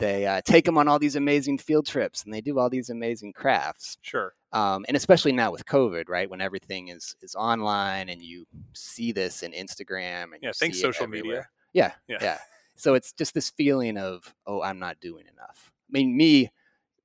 they 0.00 0.26
uh, 0.26 0.40
take 0.44 0.64
them 0.64 0.76
on 0.76 0.88
all 0.88 0.98
these 0.98 1.16
amazing 1.16 1.58
field 1.58 1.86
trips 1.86 2.24
and 2.24 2.34
they 2.34 2.40
do 2.40 2.58
all 2.58 2.68
these 2.68 2.90
amazing 2.90 3.32
crafts. 3.32 3.96
Sure. 4.02 4.32
Um, 4.54 4.84
and 4.86 4.96
especially 4.96 5.32
now 5.32 5.50
with 5.50 5.66
COVID, 5.66 6.08
right, 6.08 6.30
when 6.30 6.40
everything 6.40 6.88
is 6.88 7.16
is 7.20 7.34
online 7.34 8.08
and 8.08 8.22
you 8.22 8.46
see 8.72 9.12
this 9.12 9.42
in 9.42 9.52
Instagram 9.52 10.32
and 10.32 10.38
yeah, 10.42 10.52
thanks 10.54 10.80
social 10.80 11.08
media. 11.08 11.48
Yeah, 11.72 11.92
yeah, 12.08 12.18
yeah. 12.22 12.38
So 12.76 12.94
it's 12.94 13.12
just 13.12 13.34
this 13.34 13.50
feeling 13.50 13.98
of 13.98 14.32
oh, 14.46 14.62
I'm 14.62 14.78
not 14.78 15.00
doing 15.00 15.26
enough. 15.26 15.72
I 15.88 15.90
mean, 15.90 16.16
me, 16.16 16.50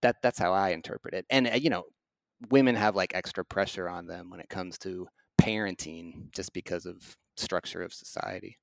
that 0.01 0.17
that's 0.21 0.37
how 0.37 0.53
I 0.53 0.69
interpret 0.69 1.13
it. 1.13 1.25
And 1.29 1.47
uh, 1.47 1.55
you 1.55 1.71
know, 1.71 1.85
women 2.49 2.75
have 2.75 2.95
like 2.95 3.15
extra 3.15 3.43
pressure 3.43 3.89
on 3.89 4.05
them 4.05 4.29
when 4.29 4.39
it 4.39 4.49
comes 4.49 4.77
to 4.79 5.07
parenting, 5.41 6.31
just 6.31 6.53
because 6.53 6.85
of 6.85 7.17
structure 7.35 7.81
of 7.81 7.93
society. 7.93 8.59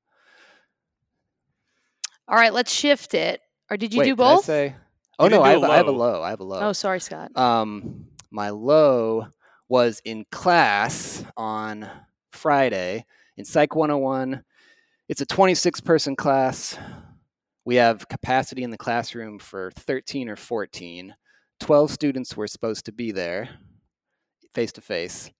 All 2.28 2.36
right, 2.36 2.52
let's 2.52 2.72
shift 2.72 3.14
it 3.14 3.40
or 3.70 3.76
did 3.76 3.92
you 3.92 4.00
Wait, 4.00 4.06
do 4.06 4.16
both? 4.16 4.44
say? 4.44 4.74
Oh 5.18 5.28
no, 5.28 5.42
I 5.42 5.50
have, 5.50 5.64
I 5.64 5.76
have, 5.76 5.88
a 5.88 5.92
low. 5.92 6.22
I 6.22 6.30
have 6.30 6.40
a 6.40 6.44
low. 6.44 6.60
Oh, 6.60 6.72
sorry, 6.72 7.00
Scott. 7.00 7.36
Um, 7.36 8.06
my 8.36 8.50
low 8.50 9.26
was 9.66 10.02
in 10.04 10.26
class 10.30 11.24
on 11.38 11.88
Friday 12.32 13.06
in 13.38 13.46
Psych 13.46 13.74
101. 13.74 14.44
It's 15.08 15.22
a 15.22 15.26
26 15.26 15.80
person 15.80 16.14
class. 16.14 16.76
We 17.64 17.76
have 17.76 18.06
capacity 18.08 18.62
in 18.62 18.70
the 18.70 18.76
classroom 18.76 19.38
for 19.38 19.70
13 19.70 20.28
or 20.28 20.36
14. 20.36 21.14
12 21.60 21.90
students 21.90 22.36
were 22.36 22.46
supposed 22.46 22.84
to 22.84 22.92
be 22.92 23.10
there 23.10 23.48
face 24.52 24.72
to 24.72 24.82
face. 24.82 25.30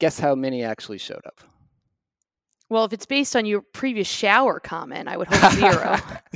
Guess 0.00 0.18
how 0.18 0.34
many 0.34 0.64
actually 0.64 0.98
showed 0.98 1.26
up? 1.26 1.40
Well, 2.68 2.84
if 2.84 2.92
it's 2.92 3.06
based 3.06 3.36
on 3.36 3.46
your 3.46 3.60
previous 3.60 4.08
shower 4.08 4.58
comment, 4.58 5.08
I 5.08 5.16
would 5.16 5.28
hope 5.28 5.52
zero. 5.52 5.98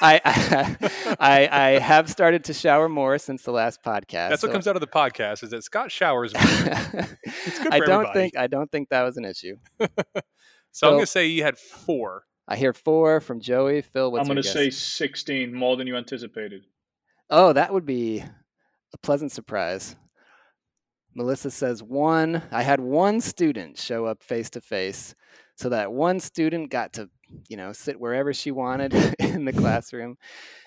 I, 0.00 0.20
I, 1.18 1.48
I 1.50 1.78
have 1.80 2.08
started 2.08 2.44
to 2.44 2.54
shower 2.54 2.88
more 2.88 3.18
since 3.18 3.42
the 3.42 3.50
last 3.50 3.82
podcast. 3.82 4.28
That's 4.28 4.42
so. 4.42 4.46
what 4.46 4.52
comes 4.52 4.68
out 4.68 4.76
of 4.76 4.80
the 4.80 4.86
podcast 4.86 5.42
is 5.42 5.50
that 5.50 5.64
Scott 5.64 5.90
showers 5.90 6.34
more. 6.34 6.44
it's 7.24 7.58
good 7.58 7.72
I 7.72 7.80
don't 7.80 7.90
everybody. 7.90 8.12
think 8.18 8.36
I 8.36 8.46
don't 8.46 8.70
think 8.70 8.90
that 8.90 9.02
was 9.02 9.16
an 9.16 9.24
issue. 9.24 9.56
so, 9.80 9.88
so, 10.70 10.86
I'm 10.86 10.92
going 10.94 11.02
to 11.02 11.06
say 11.06 11.26
you 11.26 11.42
had 11.42 11.58
four. 11.58 12.26
I 12.46 12.54
hear 12.54 12.72
four 12.72 13.20
from 13.20 13.40
Joey. 13.40 13.82
Phil, 13.82 14.12
what's 14.12 14.20
I'm 14.28 14.32
going 14.32 14.42
to 14.42 14.48
say 14.48 14.70
16, 14.70 15.52
more 15.52 15.76
than 15.76 15.88
you 15.88 15.96
anticipated. 15.96 16.62
Oh, 17.28 17.52
that 17.52 17.72
would 17.72 17.86
be 17.86 18.22
a 18.92 18.98
pleasant 18.98 19.32
surprise. 19.32 19.96
Melissa 21.14 21.50
says 21.50 21.82
one. 21.82 22.42
I 22.52 22.62
had 22.62 22.78
one 22.78 23.20
student 23.20 23.78
show 23.78 24.06
up 24.06 24.22
face 24.22 24.48
to 24.50 24.60
face 24.60 25.14
so 25.56 25.68
that 25.68 25.92
one 25.92 26.20
student 26.20 26.70
got 26.70 26.92
to 26.94 27.08
you 27.48 27.56
know 27.56 27.72
sit 27.72 27.98
wherever 27.98 28.32
she 28.32 28.50
wanted 28.50 28.94
in 29.18 29.44
the 29.44 29.52
classroom 29.52 30.16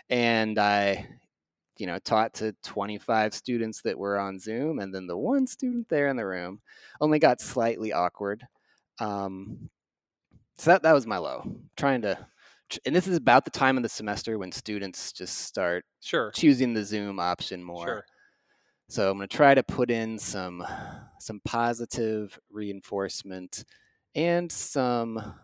and 0.10 0.58
i 0.58 1.08
you 1.78 1.88
know 1.88 2.00
taught 2.00 2.34
to 2.34 2.56
25 2.64 3.34
students 3.34 3.82
that 3.82 3.98
were 3.98 4.18
on 4.18 4.40
zoom 4.40 4.80
and 4.80 4.94
then 4.94 5.08
the 5.08 5.18
one 5.18 5.46
student 5.48 5.88
there 5.90 6.08
in 6.08 6.16
the 6.16 6.26
room 6.26 6.62
only 7.02 7.20
got 7.20 7.42
slightly 7.42 7.92
awkward 7.92 8.46
um, 9.00 9.70
so 10.58 10.72
that, 10.72 10.84
that 10.84 10.94
was 10.94 11.06
my 11.06 11.18
low 11.18 11.44
trying 11.76 12.02
to 12.02 12.18
and 12.86 12.96
this 12.96 13.08
is 13.08 13.18
about 13.18 13.46
the 13.46 13.52
time 13.52 13.78
of 13.78 13.84
the 13.84 13.90
semester 13.90 14.38
when 14.40 14.52
students 14.52 15.12
just 15.12 15.40
start 15.40 15.86
sure 16.02 16.32
choosing 16.32 16.74
the 16.74 16.84
zoom 16.84 17.20
option 17.20 17.62
more 17.64 17.86
sure. 17.86 18.06
so 18.88 19.12
i'm 19.12 19.18
going 19.18 19.28
to 19.28 19.36
try 19.36 19.54
to 19.54 19.64
put 19.64 19.92
in 19.92 20.18
some 20.18 20.66
some 21.20 21.42
positive 21.44 22.40
reinforcement 22.50 23.66
and 24.16 24.52
some 24.52 25.36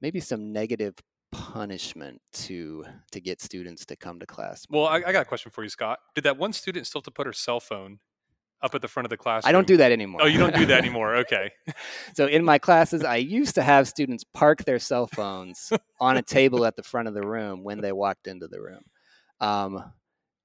maybe 0.00 0.20
some 0.20 0.52
negative 0.52 0.94
punishment 1.32 2.20
to 2.32 2.84
to 3.12 3.20
get 3.20 3.40
students 3.40 3.84
to 3.86 3.96
come 3.96 4.18
to 4.20 4.26
class. 4.26 4.66
Well, 4.70 4.86
I, 4.86 4.96
I, 4.96 5.12
got 5.12 5.22
a 5.22 5.24
question 5.24 5.50
for 5.50 5.62
you, 5.62 5.68
Scott. 5.68 5.98
Did 6.14 6.24
that 6.24 6.36
one 6.36 6.52
student 6.52 6.86
still 6.86 7.00
have 7.00 7.04
to 7.04 7.10
put 7.10 7.26
her 7.26 7.32
cell 7.32 7.60
phone 7.60 7.98
up 8.62 8.74
at 8.74 8.82
the 8.82 8.88
front 8.88 9.06
of 9.06 9.10
the 9.10 9.16
class? 9.16 9.44
I 9.46 9.52
don't 9.52 9.66
do 9.66 9.76
that 9.76 9.92
anymore. 9.92 10.22
Oh, 10.22 10.26
you 10.26 10.38
don't 10.38 10.54
do 10.54 10.66
that 10.66 10.78
anymore. 10.78 11.16
Okay. 11.16 11.50
so 12.14 12.26
in 12.26 12.44
my 12.44 12.58
classes, 12.58 13.04
I 13.04 13.16
used 13.16 13.54
to 13.56 13.62
have 13.62 13.88
students 13.88 14.24
park 14.24 14.64
their 14.64 14.78
cell 14.78 15.06
phones 15.06 15.72
on 16.00 16.16
a 16.16 16.22
table 16.22 16.64
at 16.64 16.76
the 16.76 16.82
front 16.82 17.08
of 17.08 17.14
the 17.14 17.26
room 17.26 17.62
when 17.62 17.80
they 17.80 17.92
walked 17.92 18.26
into 18.26 18.48
the 18.48 18.60
room. 18.60 18.82
Um, 19.40 19.92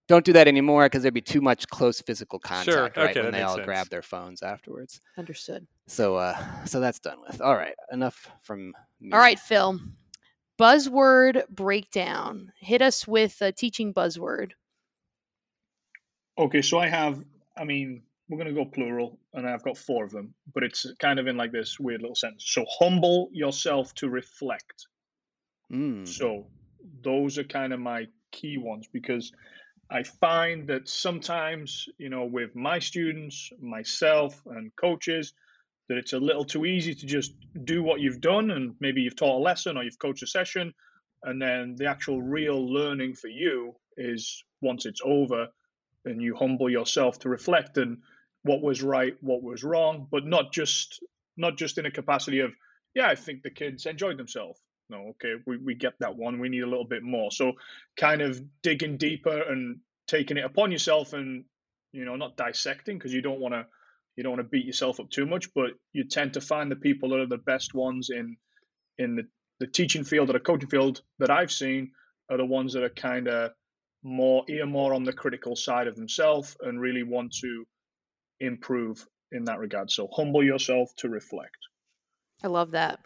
don't 0.07 0.23
do 0.23 0.33
that 0.33 0.47
anymore 0.47 0.85
because 0.85 1.01
there'd 1.01 1.13
be 1.13 1.21
too 1.21 1.41
much 1.41 1.67
close 1.67 1.99
physical 1.99 2.37
contact 2.39 2.65
sure. 2.71 2.83
right 2.83 3.09
okay, 3.09 3.21
when 3.21 3.31
they 3.31 3.41
all 3.41 3.55
sense. 3.55 3.65
grab 3.65 3.89
their 3.89 4.03
phones 4.03 4.43
afterwards 4.43 5.01
understood 5.17 5.65
so 5.87 6.15
uh 6.15 6.37
so 6.65 6.79
that's 6.79 6.99
done 6.99 7.17
with. 7.27 7.41
All 7.41 7.55
right 7.55 7.75
enough 7.91 8.29
from 8.41 8.73
me. 8.99 9.11
all 9.11 9.19
right 9.19 9.39
phil. 9.39 9.79
Buzzword 10.59 11.49
breakdown. 11.49 12.53
Hit 12.59 12.81
us 12.81 13.05
with 13.07 13.41
a 13.41 13.51
teaching 13.51 13.93
buzzword. 13.93 14.51
Okay 16.37 16.61
so 16.61 16.77
i 16.79 16.87
have 16.87 17.23
i 17.57 17.63
mean 17.63 18.03
we're 18.27 18.37
going 18.37 18.53
to 18.53 18.63
go 18.63 18.65
plural 18.65 19.19
and 19.33 19.47
i've 19.47 19.63
got 19.63 19.77
four 19.77 20.03
of 20.03 20.11
them 20.11 20.33
but 20.51 20.63
it's 20.63 20.91
kind 20.99 21.19
of 21.19 21.27
in 21.27 21.37
like 21.37 21.51
this 21.51 21.79
weird 21.79 22.01
little 22.01 22.15
sentence. 22.15 22.45
So 22.47 22.65
humble 22.79 23.29
yourself 23.31 23.93
to 23.95 24.09
reflect. 24.09 24.87
Mm. 25.71 26.07
so 26.07 26.45
those 27.01 27.39
are 27.39 27.43
kind 27.43 27.73
of 27.73 27.79
my 27.79 28.05
key 28.31 28.57
ones 28.57 28.87
because 28.93 29.31
I 29.89 30.03
find 30.03 30.67
that 30.67 30.89
sometimes, 30.89 31.87
you 31.97 32.09
know, 32.09 32.25
with 32.25 32.55
my 32.55 32.79
students, 32.79 33.51
myself, 33.61 34.41
and 34.47 34.75
coaches, 34.75 35.33
that 35.87 35.97
it's 35.97 36.13
a 36.13 36.19
little 36.19 36.45
too 36.45 36.65
easy 36.65 36.95
to 36.95 37.05
just 37.05 37.33
do 37.63 37.83
what 37.83 37.99
you've 37.99 38.21
done 38.21 38.51
and 38.51 38.75
maybe 38.79 39.01
you've 39.01 39.15
taught 39.15 39.39
a 39.39 39.43
lesson 39.43 39.77
or 39.77 39.83
you've 39.83 39.99
coached 39.99 40.23
a 40.23 40.27
session. 40.27 40.73
And 41.23 41.41
then 41.41 41.75
the 41.75 41.87
actual 41.87 42.21
real 42.21 42.71
learning 42.71 43.15
for 43.15 43.27
you 43.27 43.75
is 43.97 44.43
once 44.61 44.85
it's 44.85 45.01
over 45.03 45.47
and 46.05 46.21
you 46.21 46.35
humble 46.35 46.69
yourself 46.69 47.19
to 47.19 47.29
reflect 47.29 47.77
and 47.77 47.99
what 48.43 48.61
was 48.61 48.83
right, 48.83 49.15
what 49.21 49.41
was 49.41 49.63
wrong, 49.63 50.07
but 50.11 50.25
not 50.25 50.51
just 50.51 51.03
not 51.37 51.57
just 51.57 51.77
in 51.77 51.85
a 51.85 51.91
capacity 51.91 52.39
of, 52.39 52.53
yeah, 52.93 53.07
I 53.07 53.15
think 53.15 53.43
the 53.43 53.49
kids 53.49 53.85
enjoyed 53.85 54.17
themselves 54.17 54.59
no, 54.89 55.07
okay, 55.09 55.33
we, 55.45 55.57
we 55.57 55.75
get 55.75 55.93
that 55.99 56.15
one. 56.15 56.39
We 56.39 56.49
need 56.49 56.63
a 56.63 56.67
little 56.67 56.85
bit 56.85 57.03
more. 57.03 57.31
So 57.31 57.53
kind 57.97 58.21
of 58.21 58.41
digging 58.61 58.97
deeper 58.97 59.41
and 59.41 59.79
taking 60.07 60.37
it 60.37 60.45
upon 60.45 60.71
yourself 60.71 61.13
and, 61.13 61.45
you 61.91 62.05
know, 62.05 62.15
not 62.15 62.37
dissecting 62.37 62.97
because 62.97 63.13
you 63.13 63.21
don't 63.21 63.39
want 63.39 63.53
to, 63.53 63.65
you 64.15 64.23
don't 64.23 64.33
want 64.33 64.39
to 64.39 64.49
beat 64.49 64.65
yourself 64.65 64.99
up 64.99 65.09
too 65.09 65.25
much, 65.25 65.53
but 65.53 65.71
you 65.93 66.05
tend 66.05 66.33
to 66.33 66.41
find 66.41 66.71
the 66.71 66.75
people 66.75 67.09
that 67.09 67.19
are 67.19 67.27
the 67.27 67.37
best 67.37 67.73
ones 67.73 68.09
in, 68.09 68.37
in 68.97 69.15
the, 69.15 69.23
the 69.59 69.67
teaching 69.67 70.03
field 70.03 70.29
or 70.29 70.33
the 70.33 70.39
coaching 70.39 70.69
field 70.69 71.01
that 71.19 71.29
I've 71.29 71.51
seen 71.51 71.91
are 72.29 72.37
the 72.37 72.45
ones 72.45 72.73
that 72.73 72.83
are 72.83 72.89
kind 72.89 73.27
of 73.27 73.51
more 74.03 74.45
ear 74.47 74.65
more 74.65 74.93
on 74.93 75.03
the 75.03 75.13
critical 75.13 75.55
side 75.55 75.87
of 75.87 75.95
themselves 75.95 76.55
and 76.61 76.79
really 76.79 77.03
want 77.03 77.33
to 77.33 77.65
improve 78.39 79.05
in 79.31 79.45
that 79.45 79.59
regard. 79.59 79.91
So 79.91 80.07
humble 80.11 80.43
yourself 80.43 80.95
to 80.97 81.09
reflect. 81.09 81.57
I 82.43 82.47
love 82.47 82.71
that. 82.71 82.99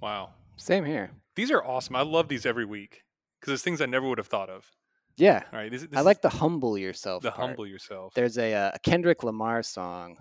Wow. 0.00 0.30
Same 0.56 0.84
here. 0.84 1.10
These 1.34 1.50
are 1.50 1.62
awesome. 1.64 1.96
I 1.96 2.02
love 2.02 2.28
these 2.28 2.46
every 2.46 2.64
week 2.64 3.02
because 3.40 3.52
it's 3.52 3.62
things 3.62 3.80
I 3.80 3.86
never 3.86 4.08
would 4.08 4.18
have 4.18 4.28
thought 4.28 4.48
of. 4.48 4.70
Yeah. 5.16 5.42
All 5.52 5.58
right. 5.58 5.70
This, 5.70 5.82
this 5.82 5.96
I 5.96 6.02
like 6.02 6.22
the 6.22 6.28
humble 6.28 6.78
yourself. 6.78 7.22
the 7.22 7.30
part. 7.30 7.48
humble 7.48 7.66
yourself. 7.66 8.14
There's 8.14 8.38
a, 8.38 8.54
uh, 8.54 8.70
a 8.74 8.78
Kendrick 8.78 9.22
Lamar 9.22 9.62
song 9.62 10.16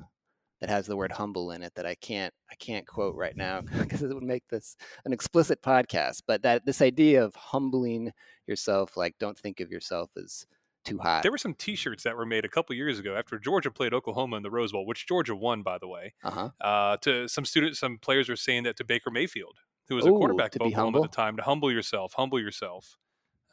that 0.66 0.72
has 0.74 0.88
the 0.88 0.98
word 0.98 1.12
humble 1.12 1.52
in 1.52 1.62
it 1.62 1.74
that 1.76 1.86
I 1.86 1.94
can't 1.94 2.34
I 2.52 2.56
can't 2.56 2.88
quote 2.88 3.16
right 3.16 3.36
now 3.36 3.62
because 3.80 4.02
it 4.02 4.14
would 4.14 4.24
make 4.24 4.48
this 4.48 4.76
an 5.06 5.14
explicit 5.14 5.62
podcast. 5.62 6.24
But 6.26 6.42
that 6.42 6.66
this 6.66 6.82
idea 6.82 7.24
of 7.24 7.36
humbling 7.36 8.12
yourself, 8.48 8.98
like 8.98 9.16
don't 9.20 9.38
think 9.38 9.60
of 9.60 9.70
yourself 9.70 10.10
as 10.18 10.48
too 10.84 10.98
high. 10.98 11.22
There 11.22 11.32
were 11.32 11.38
some 11.38 11.54
T-shirts 11.54 12.04
that 12.04 12.18
were 12.18 12.26
made 12.26 12.46
a 12.46 12.50
couple 12.50 12.76
years 12.76 12.98
ago 12.98 13.16
after 13.16 13.38
Georgia 13.38 13.70
played 13.70 13.94
Oklahoma 13.94 14.38
in 14.38 14.44
the 14.44 14.52
Rose 14.52 14.72
Bowl, 14.72 14.86
which 14.86 15.08
Georgia 15.08 15.36
won, 15.36 15.62
by 15.62 15.78
the 15.78 15.88
way. 15.88 16.14
Uh-huh. 16.24 16.50
Uh, 16.62 16.98
to 16.98 17.28
some 17.28 17.46
students, 17.46 17.80
some 17.80 17.98
players 18.00 18.30
were 18.30 18.36
saying 18.36 18.64
that 18.64 18.78
to 18.78 18.84
Baker 18.84 19.12
Mayfield, 19.12 19.58
who 19.88 19.96
was 19.96 20.06
a 20.06 20.10
quarterback 20.10 20.56
of 20.56 20.62
Oklahoma 20.62 20.86
humble? 20.86 21.04
at 21.06 21.12
the 21.12 21.16
time, 21.16 21.38
to 21.38 21.44
humble 21.44 21.72
yourself, 21.72 22.14
humble 22.14 22.40
yourself. 22.40 22.98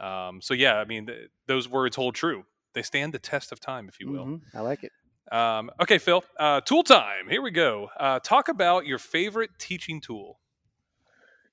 Um, 0.00 0.40
so 0.42 0.52
yeah, 0.54 0.76
I 0.76 0.84
mean, 0.84 1.06
th- 1.06 1.28
those 1.46 1.68
words 1.68 1.96
hold 1.96 2.14
true. 2.14 2.44
They 2.74 2.82
stand 2.82 3.12
the 3.12 3.18
test 3.18 3.52
of 3.52 3.60
time, 3.60 3.88
if 3.88 4.00
you 4.00 4.10
will. 4.10 4.26
Mhm. 4.26 4.40
I 4.54 4.60
like 4.60 4.82
it. 4.82 4.92
Um, 5.32 5.70
okay, 5.80 5.96
Phil, 5.96 6.22
uh, 6.38 6.60
tool 6.60 6.82
time. 6.82 7.28
Here 7.30 7.40
we 7.40 7.50
go. 7.50 7.88
Uh, 7.98 8.20
talk 8.20 8.48
about 8.48 8.84
your 8.84 8.98
favorite 8.98 9.50
teaching 9.58 9.98
tool. 9.98 10.38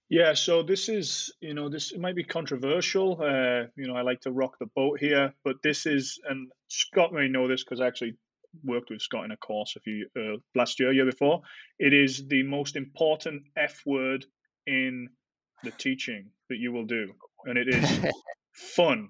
Yeah, 0.10 0.34
so 0.34 0.63
this 0.63 0.89
is, 0.89 1.32
you 1.39 1.54
know, 1.54 1.70
this 1.70 1.96
might 1.98 2.15
be 2.15 2.26
controversial. 2.26 3.22
Uh, 3.22 3.68
you 3.78 3.88
know, 3.88 3.96
I 3.96 4.02
like 4.02 4.22
to 4.22 4.32
rock 4.32 4.58
the 4.60 4.65
boat 4.76 5.00
here, 5.00 5.34
but 5.46 5.58
this 5.63 5.86
is, 5.86 6.20
and 6.28 6.52
Scott 6.68 7.13
may 7.13 7.30
know 7.30 7.48
this 7.48 7.63
because 7.63 7.80
I 7.80 7.88
actually 7.88 8.18
worked 8.65 8.89
with 8.89 9.02
Scott 9.02 9.24
in 9.24 9.32
a 9.32 9.38
course 9.38 9.76
a 9.78 9.80
few 9.80 10.08
uh, 10.18 10.38
last 10.56 10.80
year, 10.80 10.92
year 10.92 11.06
before. 11.06 11.42
It 11.78 11.94
is 11.94 12.28
the 12.28 12.44
most 12.44 12.76
important 12.76 13.44
F 13.56 13.84
word 13.86 14.26
in 14.68 15.08
the 15.63 15.72
teaching 15.72 16.32
that 16.50 16.58
you 16.58 16.74
will 16.74 16.86
do, 16.86 17.13
and 17.46 17.58
it 17.58 17.70
is 17.70 18.00
fun. 18.52 19.10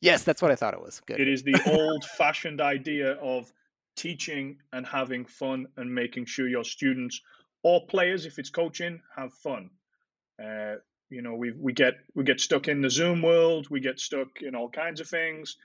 yes, 0.00 0.22
that's 0.22 0.40
what 0.40 0.52
I 0.52 0.56
thought 0.56 0.72
it 0.72 0.80
was. 0.80 1.02
Good. 1.04 1.20
It 1.20 1.28
is 1.28 1.42
the 1.42 1.60
old-fashioned 1.66 2.60
idea 2.60 3.12
of 3.14 3.52
teaching 3.96 4.58
and 4.72 4.86
having 4.86 5.24
fun 5.24 5.66
and 5.76 5.94
making 5.94 6.26
sure 6.26 6.48
your 6.48 6.64
students 6.64 7.20
or 7.62 7.86
players, 7.86 8.26
if 8.26 8.38
it's 8.38 8.50
coaching, 8.50 9.00
have 9.16 9.32
fun. 9.32 9.70
Uh, 10.42 10.76
you 11.10 11.22
know, 11.22 11.34
we 11.34 11.52
we 11.52 11.72
get 11.72 11.94
we 12.14 12.24
get 12.24 12.40
stuck 12.40 12.68
in 12.68 12.82
the 12.82 12.90
Zoom 12.90 13.22
world. 13.22 13.68
We 13.70 13.80
get 13.80 14.00
stuck 14.00 14.42
in 14.42 14.54
all 14.54 14.68
kinds 14.68 15.00
of 15.00 15.08
things. 15.08 15.56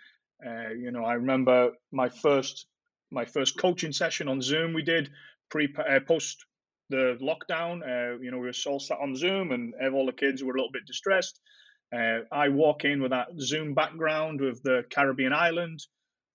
Uh, 0.46 0.70
you 0.70 0.92
know, 0.92 1.04
I 1.04 1.14
remember 1.14 1.72
my 1.92 2.10
first 2.10 2.66
my 3.12 3.26
first 3.26 3.58
coaching 3.58 3.92
session 3.92 4.28
on 4.28 4.42
Zoom. 4.42 4.74
We 4.74 4.84
did 4.84 5.10
pre 5.50 5.74
uh, 5.78 6.00
post 6.08 6.46
the 6.90 7.18
lockdown. 7.22 7.82
Uh, 7.84 8.20
you 8.20 8.32
know, 8.32 8.38
we 8.38 8.48
were 8.48 8.54
all 8.68 8.80
sat 8.80 9.00
on 9.00 9.16
Zoom, 9.16 9.52
and 9.52 9.74
all 9.94 10.06
the 10.06 10.14
kids 10.14 10.44
were 10.44 10.54
a 10.54 10.56
little 10.56 10.72
bit 10.72 10.86
distressed. 10.86 11.40
Uh, 11.94 12.20
I 12.32 12.50
walk 12.50 12.86
in 12.86 13.02
with 13.02 13.12
that 13.12 13.28
Zoom 13.40 13.74
background 13.74 14.42
with 14.42 14.62
the 14.62 14.84
Caribbean 14.92 15.34
island, 15.34 15.80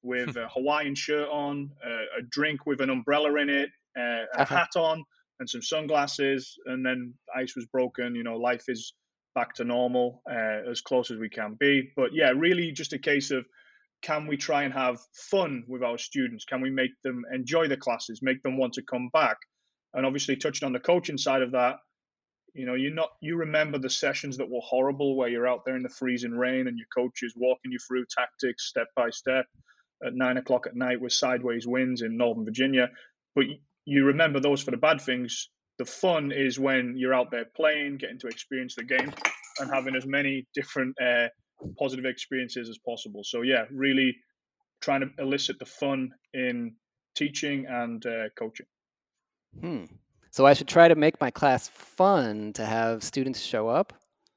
with 0.04 0.36
a 0.36 0.48
Hawaiian 0.48 0.94
shirt 0.94 1.28
on, 1.30 1.70
uh, 1.84 2.18
a 2.18 2.22
drink 2.30 2.66
with 2.66 2.80
an 2.80 2.90
umbrella 2.90 3.34
in 3.36 3.48
it, 3.48 3.70
uh, 3.98 4.24
a 4.36 4.44
hat 4.44 4.76
on, 4.76 5.02
and 5.40 5.48
some 5.48 5.62
sunglasses. 5.62 6.56
And 6.66 6.84
then 6.84 7.14
ice 7.34 7.56
was 7.56 7.66
broken. 7.66 8.14
You 8.14 8.22
know, 8.22 8.36
life 8.36 8.64
is 8.68 8.92
back 9.34 9.54
to 9.54 9.64
normal 9.64 10.22
uh, 10.30 10.70
as 10.70 10.82
close 10.82 11.10
as 11.10 11.18
we 11.18 11.30
can 11.30 11.56
be. 11.58 11.90
But 11.96 12.10
yeah, 12.12 12.30
really 12.36 12.70
just 12.70 12.92
a 12.92 12.98
case 12.98 13.30
of 13.30 13.44
can 14.02 14.26
we 14.26 14.36
try 14.36 14.64
and 14.64 14.74
have 14.74 14.98
fun 15.14 15.64
with 15.66 15.82
our 15.82 15.96
students? 15.96 16.44
Can 16.44 16.60
we 16.60 16.70
make 16.70 16.92
them 17.02 17.24
enjoy 17.32 17.68
the 17.68 17.76
classes, 17.76 18.20
make 18.22 18.42
them 18.42 18.58
want 18.58 18.74
to 18.74 18.82
come 18.82 19.08
back? 19.12 19.38
And 19.94 20.04
obviously, 20.04 20.36
touching 20.36 20.66
on 20.66 20.72
the 20.72 20.80
coaching 20.80 21.16
side 21.16 21.40
of 21.40 21.52
that, 21.52 21.76
you 22.52 22.66
know, 22.66 22.74
you're 22.74 22.94
not 22.94 23.10
you 23.22 23.36
remember 23.36 23.78
the 23.78 23.90
sessions 23.90 24.36
that 24.36 24.50
were 24.50 24.60
horrible, 24.60 25.16
where 25.16 25.28
you're 25.28 25.48
out 25.48 25.64
there 25.64 25.76
in 25.76 25.82
the 25.82 25.88
freezing 25.88 26.32
rain 26.32 26.68
and 26.68 26.76
your 26.76 26.88
coach 26.94 27.22
is 27.22 27.32
walking 27.36 27.72
you 27.72 27.78
through 27.78 28.04
tactics 28.14 28.68
step 28.68 28.88
by 28.94 29.08
step 29.08 29.46
at 30.04 30.14
nine 30.14 30.36
o'clock 30.36 30.66
at 30.66 30.76
night 30.76 31.00
with 31.00 31.12
sideways 31.12 31.66
winds 31.66 32.02
in 32.02 32.16
Northern 32.16 32.44
Virginia. 32.44 32.90
But 33.34 33.46
you 33.84 34.04
remember 34.04 34.40
those 34.40 34.62
for 34.62 34.70
the 34.70 34.76
bad 34.76 35.00
things. 35.00 35.48
The 35.78 35.84
fun 35.84 36.32
is 36.32 36.58
when 36.58 36.96
you're 36.96 37.14
out 37.14 37.30
there 37.30 37.46
playing, 37.56 37.98
getting 37.98 38.18
to 38.20 38.28
experience 38.28 38.74
the 38.76 38.84
game, 38.84 39.12
and 39.58 39.70
having 39.72 39.96
as 39.96 40.06
many 40.06 40.46
different 40.54 40.96
uh, 41.00 41.28
positive 41.78 42.04
experiences 42.04 42.68
as 42.68 42.78
possible. 42.78 43.22
So 43.24 43.42
yeah, 43.42 43.64
really 43.70 44.16
trying 44.80 45.00
to 45.00 45.10
elicit 45.18 45.58
the 45.58 45.66
fun 45.66 46.10
in 46.32 46.74
teaching 47.16 47.66
and 47.68 48.04
uh, 48.06 48.28
coaching. 48.38 48.66
Hmm. 49.60 49.84
So 50.30 50.46
I 50.46 50.52
should 50.52 50.68
try 50.68 50.88
to 50.88 50.96
make 50.96 51.20
my 51.20 51.30
class 51.30 51.68
fun 51.68 52.52
to 52.54 52.66
have 52.66 53.04
students 53.04 53.40
show 53.40 53.68
up. 53.68 53.92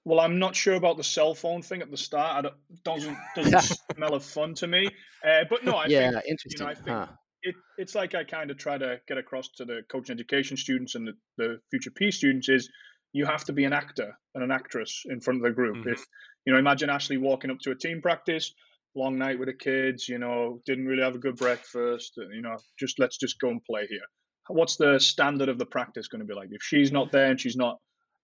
Well, 0.07 0.21
I'm 0.21 0.39
not 0.39 0.55
sure 0.55 0.75
about 0.75 0.95
the 0.95 1.03
cell 1.03 1.35
phone 1.35 1.61
thing 1.61 1.81
at 1.81 1.91
the 1.91 1.97
start. 1.97 2.37
I 2.37 2.41
don't, 2.41 2.55
doesn't 2.85 3.17
doesn't 3.35 3.77
smell 3.93 4.13
of 4.13 4.23
fun 4.23 4.53
to 4.55 4.65
me. 4.65 4.89
Uh, 5.21 5.43
but 5.49 5.65
no, 5.65 5.73
I 5.73 5.87
yeah, 5.87 6.11
think 6.11 6.23
interesting. 6.29 6.65
I 6.65 6.73
think 6.75 6.87
huh. 6.87 7.07
it, 7.43 7.55
it's 7.77 7.93
like 7.93 8.15
I 8.15 8.23
kind 8.23 8.49
of 8.49 8.57
try 8.57 8.77
to 8.77 9.01
get 9.05 9.17
across 9.17 9.49
to 9.57 9.65
the 9.65 9.81
coaching 9.91 10.13
education 10.13 10.55
students 10.55 10.95
and 10.95 11.09
the, 11.09 11.13
the 11.37 11.59
future 11.71 11.91
P 11.91 12.09
students 12.11 12.47
is 12.47 12.69
you 13.11 13.25
have 13.25 13.43
to 13.45 13.51
be 13.51 13.65
an 13.65 13.73
actor 13.73 14.17
and 14.33 14.45
an 14.45 14.49
actress 14.49 15.03
in 15.09 15.19
front 15.19 15.41
of 15.41 15.43
the 15.43 15.51
group. 15.51 15.85
Mhm. 15.85 15.91
If 15.91 16.05
you 16.45 16.53
know, 16.53 16.59
imagine 16.59 16.89
Ashley 16.89 17.17
walking 17.17 17.51
up 17.51 17.59
to 17.63 17.71
a 17.71 17.75
team 17.75 18.01
practice, 18.01 18.53
long 18.95 19.17
night 19.17 19.37
with 19.37 19.49
the 19.49 19.55
kids, 19.55 20.07
you 20.07 20.19
know, 20.19 20.61
didn't 20.65 20.85
really 20.85 21.03
have 21.03 21.15
a 21.15 21.19
good 21.19 21.35
breakfast, 21.35 22.13
and, 22.15 22.33
you 22.33 22.41
know, 22.41 22.55
just 22.79 22.97
let's 22.97 23.17
just 23.17 23.41
go 23.41 23.49
and 23.49 23.61
play 23.65 23.85
here. 23.89 24.07
What's 24.47 24.77
the 24.77 24.99
standard 25.01 25.49
of 25.49 25.57
the 25.57 25.65
practice 25.65 26.07
going 26.07 26.21
to 26.21 26.25
be 26.25 26.33
like? 26.33 26.47
If 26.51 26.63
she's 26.63 26.93
not 26.93 27.11
there 27.11 27.29
and 27.29 27.41
she's 27.41 27.57
not, 27.57 27.79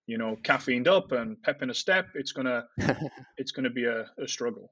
you 0.07 0.17
know, 0.17 0.35
caffeined 0.43 0.87
up 0.87 1.11
and 1.11 1.41
pep 1.41 1.61
in 1.61 1.69
a 1.69 1.73
step, 1.73 2.07
it's 2.15 2.31
gonna 2.31 2.65
it's 3.37 3.51
gonna 3.51 3.69
be 3.69 3.85
a, 3.85 4.05
a 4.21 4.27
struggle. 4.27 4.71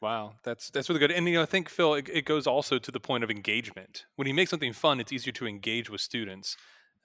Wow, 0.00 0.34
that's 0.44 0.70
that's 0.70 0.88
really 0.88 1.00
good. 1.00 1.10
And 1.10 1.26
you 1.26 1.34
know, 1.34 1.42
I 1.42 1.46
think 1.46 1.68
Phil, 1.68 1.94
it, 1.94 2.08
it 2.12 2.24
goes 2.24 2.46
also 2.46 2.78
to 2.78 2.90
the 2.90 3.00
point 3.00 3.24
of 3.24 3.30
engagement. 3.30 4.04
When 4.16 4.28
you 4.28 4.34
make 4.34 4.48
something 4.48 4.72
fun, 4.72 5.00
it's 5.00 5.12
easier 5.12 5.32
to 5.32 5.46
engage 5.46 5.88
with 5.88 6.00
students, 6.00 6.56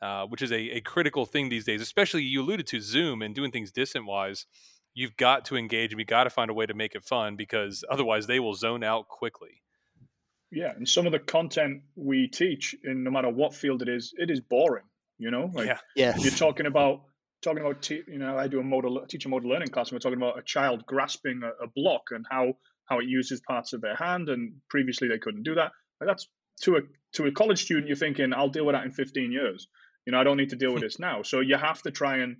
uh, 0.02 0.26
which 0.26 0.42
is 0.42 0.52
a, 0.52 0.78
a 0.78 0.82
critical 0.82 1.26
thing 1.26 1.50
these 1.50 1.66
days. 1.66 1.82
Especially 1.82 2.24
you 2.24 2.42
alluded 2.42 2.68
to 2.68 2.82
Zoom 2.82 3.22
and 3.22 3.34
doing 3.34 3.52
things 3.52 3.72
distant 3.72 4.06
wise. 4.06 4.46
You've 4.94 5.16
got 5.16 5.46
to 5.46 5.56
engage 5.56 5.94
and 5.94 6.00
you 6.00 6.06
got 6.06 6.26
to 6.26 6.30
find 6.30 6.52
a 6.52 6.54
way 6.54 6.66
to 6.66 6.74
make 6.74 6.96
it 6.96 7.06
fun 7.06 7.38
because 7.38 7.86
otherwise 7.90 8.28
they 8.28 8.42
will 8.42 8.56
zone 8.56 8.84
out 8.84 9.08
quickly. 9.08 9.62
Yeah, 10.52 10.74
and 10.76 10.88
some 10.88 11.06
of 11.06 11.14
the 11.14 11.20
content 11.20 11.84
we 11.96 12.28
teach, 12.28 12.76
in 12.84 13.06
no 13.06 13.10
matter 13.10 13.30
what 13.30 13.56
field 13.56 13.82
it 13.82 13.88
is, 13.88 14.14
it 14.18 14.30
is 14.30 14.42
boring. 14.42 14.84
You 15.22 15.30
know, 15.30 15.52
like 15.54 15.68
yeah, 15.68 15.78
Yes. 15.96 16.24
you're 16.24 16.34
talking 16.34 16.66
about 16.66 17.04
talking 17.44 17.62
about 17.62 17.82
te- 17.84 18.04
you 18.08 18.18
know 18.18 18.38
I 18.38 18.48
do 18.48 18.60
a 18.60 18.64
model 18.64 19.06
teach 19.08 19.26
a 19.26 19.30
motor 19.30 19.48
learning 19.48 19.70
class 19.70 19.90
and 19.90 19.96
we're 19.96 20.00
talking 20.00 20.18
about 20.18 20.40
a 20.40 20.44
child 20.44 20.86
grasping 20.86 21.42
a, 21.44 21.64
a 21.64 21.68
block 21.76 22.02
and 22.10 22.26
how 22.30 22.54
how 22.86 23.00
it 23.00 23.06
uses 23.06 23.40
parts 23.48 23.74
of 23.74 23.82
their 23.82 23.96
hand 23.96 24.30
and 24.30 24.54
previously 24.70 25.08
they 25.08 25.20
couldn't 25.20 25.44
do 25.44 25.56
that. 25.56 25.72
Like 26.00 26.08
that's 26.08 26.28
to 26.64 26.78
a 26.78 26.82
to 27.14 27.26
a 27.28 27.32
college 27.32 27.62
student 27.64 27.88
you're 27.88 27.96
thinking 27.96 28.34
I'll 28.34 28.50
deal 28.50 28.66
with 28.66 28.76
that 28.76 28.84
in 28.86 28.92
15 28.92 29.32
years. 29.32 29.68
You 30.06 30.12
know 30.12 30.20
I 30.20 30.24
don't 30.24 30.38
need 30.38 30.50
to 30.50 30.56
deal 30.56 30.74
with 30.74 30.82
this 30.88 31.00
now. 31.00 31.22
So 31.22 31.40
you 31.40 31.56
have 31.56 31.82
to 31.84 31.92
try 31.92 32.18
and 32.18 32.38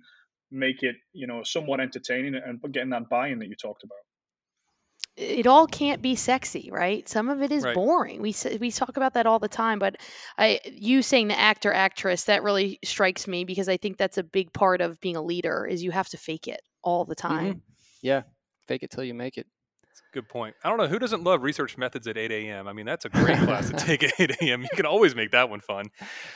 make 0.50 0.82
it 0.82 0.96
you 1.12 1.28
know 1.28 1.42
somewhat 1.44 1.80
entertaining 1.80 2.34
and 2.34 2.60
getting 2.72 2.90
that 2.90 3.08
buy-in 3.08 3.38
that 3.38 3.48
you 3.48 3.54
talked 3.54 3.84
about. 3.84 3.98
It 5.16 5.46
all 5.46 5.66
can't 5.66 6.00
be 6.00 6.14
sexy, 6.14 6.70
right? 6.72 7.06
Some 7.08 7.28
of 7.28 7.42
it 7.42 7.52
is 7.52 7.64
Right. 7.64 7.74
boring. 7.74 8.22
We 8.22 8.34
we 8.60 8.70
talk 8.70 8.96
about 8.96 9.14
that 9.14 9.26
all 9.26 9.38
the 9.38 9.48
time, 9.48 9.78
but 9.78 9.96
I 10.38 10.60
you 10.64 11.02
saying 11.02 11.28
the 11.28 11.38
actor 11.38 11.72
actress 11.72 12.24
that 12.24 12.42
really 12.42 12.78
strikes 12.84 13.28
me 13.28 13.44
because 13.44 13.68
I 13.68 13.76
think 13.76 13.98
that's 13.98 14.18
a 14.18 14.22
big 14.22 14.52
part 14.52 14.80
of 14.80 15.00
being 15.00 15.16
a 15.16 15.22
leader 15.22 15.66
is 15.66 15.82
you 15.82 15.90
have 15.90 16.08
to 16.10 16.16
fake 16.16 16.48
it 16.48 16.62
all 16.82 17.04
the 17.04 17.14
time. 17.14 17.62
Yeah. 18.00 18.22
Fake 18.66 18.82
it 18.82 18.90
till 18.90 19.04
you 19.04 19.14
make 19.14 19.36
it. 19.38 19.46
good 20.12 20.28
point. 20.28 20.54
I 20.64 20.68
don't 20.68 20.78
know 20.78 20.86
who 20.88 20.98
doesn't 20.98 21.24
love 21.24 21.42
research 21.42 21.76
methods 21.78 22.06
at 22.06 22.16
8 22.18 22.30
a.m. 22.32 22.68
I 22.68 22.72
mean, 22.72 22.86
that's 22.86 23.04
a 23.04 23.08
great 23.08 23.38
class 23.38 23.68
to 23.70 23.76
take 23.76 24.02
at 24.02 24.12
8 24.18 24.30
a.m. 24.42 24.62
You 24.62 24.68
can 24.74 24.86
always 24.86 25.14
make 25.14 25.30
that 25.32 25.48
one 25.50 25.60
fun. 25.60 25.86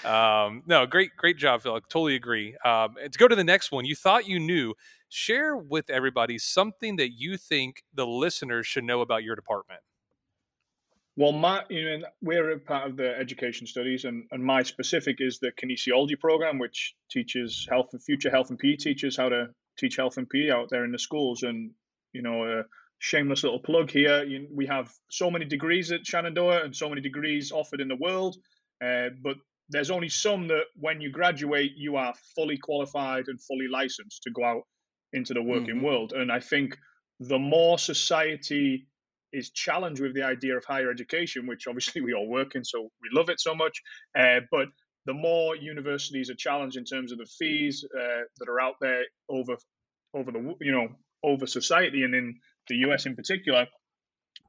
Um, 0.05 0.63
no, 0.67 0.87
great, 0.87 1.11
great 1.17 1.37
job, 1.37 1.63
Phil. 1.63 1.75
I 1.75 1.81
totally 1.89 2.15
agree. 2.15 2.57
Um, 2.65 2.95
to 3.11 3.19
go 3.19 3.29
to 3.29 3.37
the 3.37 3.45
next 3.45 3.73
one, 3.73 3.85
you 3.85 3.95
thought 3.95 4.27
you 4.27 4.39
knew. 4.39 4.75
Share 5.09 5.57
with 5.57 5.89
everybody 5.91 6.39
something 6.39 6.97
that 6.97 7.11
you 7.13 7.37
think 7.37 7.83
the 7.95 8.07
listeners 8.07 8.67
should 8.67 8.85
know 8.85 9.01
about 9.01 9.23
your 9.23 9.37
department. 9.37 9.81
Well, 11.19 11.33
my 11.33 11.63
you 11.71 11.99
know 11.99 12.07
we're 12.21 12.53
a 12.53 12.59
part 12.59 12.91
of 12.91 12.97
the 12.99 13.17
education 13.17 13.67
studies, 13.67 14.05
and, 14.05 14.25
and 14.31 14.45
my 14.45 14.63
specific 14.63 15.17
is 15.21 15.39
the 15.39 15.51
kinesiology 15.51 16.19
program, 16.19 16.59
which 16.59 16.95
teaches 17.11 17.67
health 17.71 17.89
and 17.93 18.03
future 18.03 18.31
health 18.31 18.51
and 18.51 18.59
PE 18.59 18.77
teachers 18.77 19.17
how 19.17 19.31
to 19.31 19.47
teach 19.79 19.97
health 19.97 20.19
and 20.19 20.29
PE 20.29 20.51
out 20.51 20.69
there 20.69 20.85
in 20.85 20.93
the 20.93 20.99
schools. 20.99 21.43
And 21.43 21.71
you 22.13 22.21
know, 22.21 22.45
a 22.45 22.65
shameless 22.99 23.45
little 23.45 23.61
plug 23.61 23.91
here: 23.91 24.25
you, 24.25 24.47
we 24.53 24.67
have 24.67 24.93
so 25.11 25.31
many 25.31 25.47
degrees 25.47 25.91
at 25.91 26.07
Shenandoah 26.07 26.65
and 26.65 26.77
so 26.77 26.91
many 26.91 27.01
degrees 27.01 27.51
offered 27.51 27.81
in 27.81 27.89
the 27.89 27.97
world, 27.97 28.37
uh, 28.85 29.09
but 29.23 29.37
there's 29.71 29.91
only 29.91 30.11
some 30.11 30.49
that 30.49 30.65
when 30.77 31.01
you 31.01 31.11
graduate, 31.11 31.73
you 31.77 31.97
are 31.97 32.15
fully 32.35 32.59
qualified 32.59 33.29
and 33.29 33.41
fully 33.43 33.69
licensed 33.73 34.23
to 34.23 34.31
go 34.31 34.45
out 34.45 34.63
into 35.13 35.35
the 35.35 35.43
working 35.43 35.77
Mhm. 35.77 35.83
world. 35.83 36.13
And 36.13 36.31
I 36.31 36.41
think 36.41 36.77
the 37.21 37.39
more 37.39 37.79
society 37.79 38.87
is 39.33 39.51
challenged 39.51 40.01
with 40.01 40.15
the 40.15 40.23
idea 40.23 40.57
of 40.57 40.65
higher 40.65 40.91
education, 40.91 41.47
which 41.47 41.67
obviously 41.67 42.01
we 42.03 42.15
all 42.15 42.29
work 42.29 42.55
in, 42.55 42.65
so 42.65 42.91
we 43.03 43.09
love 43.13 43.29
it 43.29 43.41
so 43.41 43.55
much. 43.55 43.83
Uh, 44.19 44.41
but 44.51 44.69
the 45.05 45.15
more 45.15 45.57
universities 45.57 46.31
are 46.31 46.35
challenged 46.35 46.77
in 46.77 46.85
terms 46.85 47.13
of 47.13 47.19
the 47.19 47.27
fees 47.27 47.85
uh, 47.95 48.23
that 48.39 48.49
are 48.49 48.61
out 48.61 48.77
there 48.81 49.05
over 49.29 49.57
over 50.15 50.33
the 50.33 50.57
you 50.61 50.73
know 50.73 50.89
over 51.23 51.47
society 51.47 52.03
and 52.03 52.15
in 52.15 52.41
the 52.69 52.77
US 52.77 53.07
in 53.07 53.15
particular, 53.17 53.67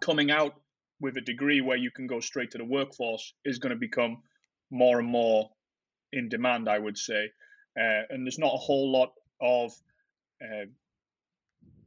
coming 0.02 0.32
out 0.32 0.62
with 1.00 1.17
a 1.17 1.22
degree 1.22 1.62
where 1.62 1.78
you 1.78 1.91
can 1.91 2.08
go 2.08 2.20
straight 2.20 2.52
to 2.52 2.58
the 2.58 2.65
workforce 2.65 3.34
is 3.46 3.60
going 3.60 3.72
to 3.72 3.80
become 3.80 4.24
more 4.72 5.00
and 5.00 5.08
more 5.08 5.50
in 6.12 6.30
demand, 6.30 6.67
I 6.67 6.80
would 6.80 6.98
say. 6.98 7.32
Uh, 7.80 8.02
and 8.10 8.26
there's 8.26 8.39
not 8.39 8.54
a 8.54 8.58
whole 8.58 8.91
lot 8.91 9.13
of 9.39 9.72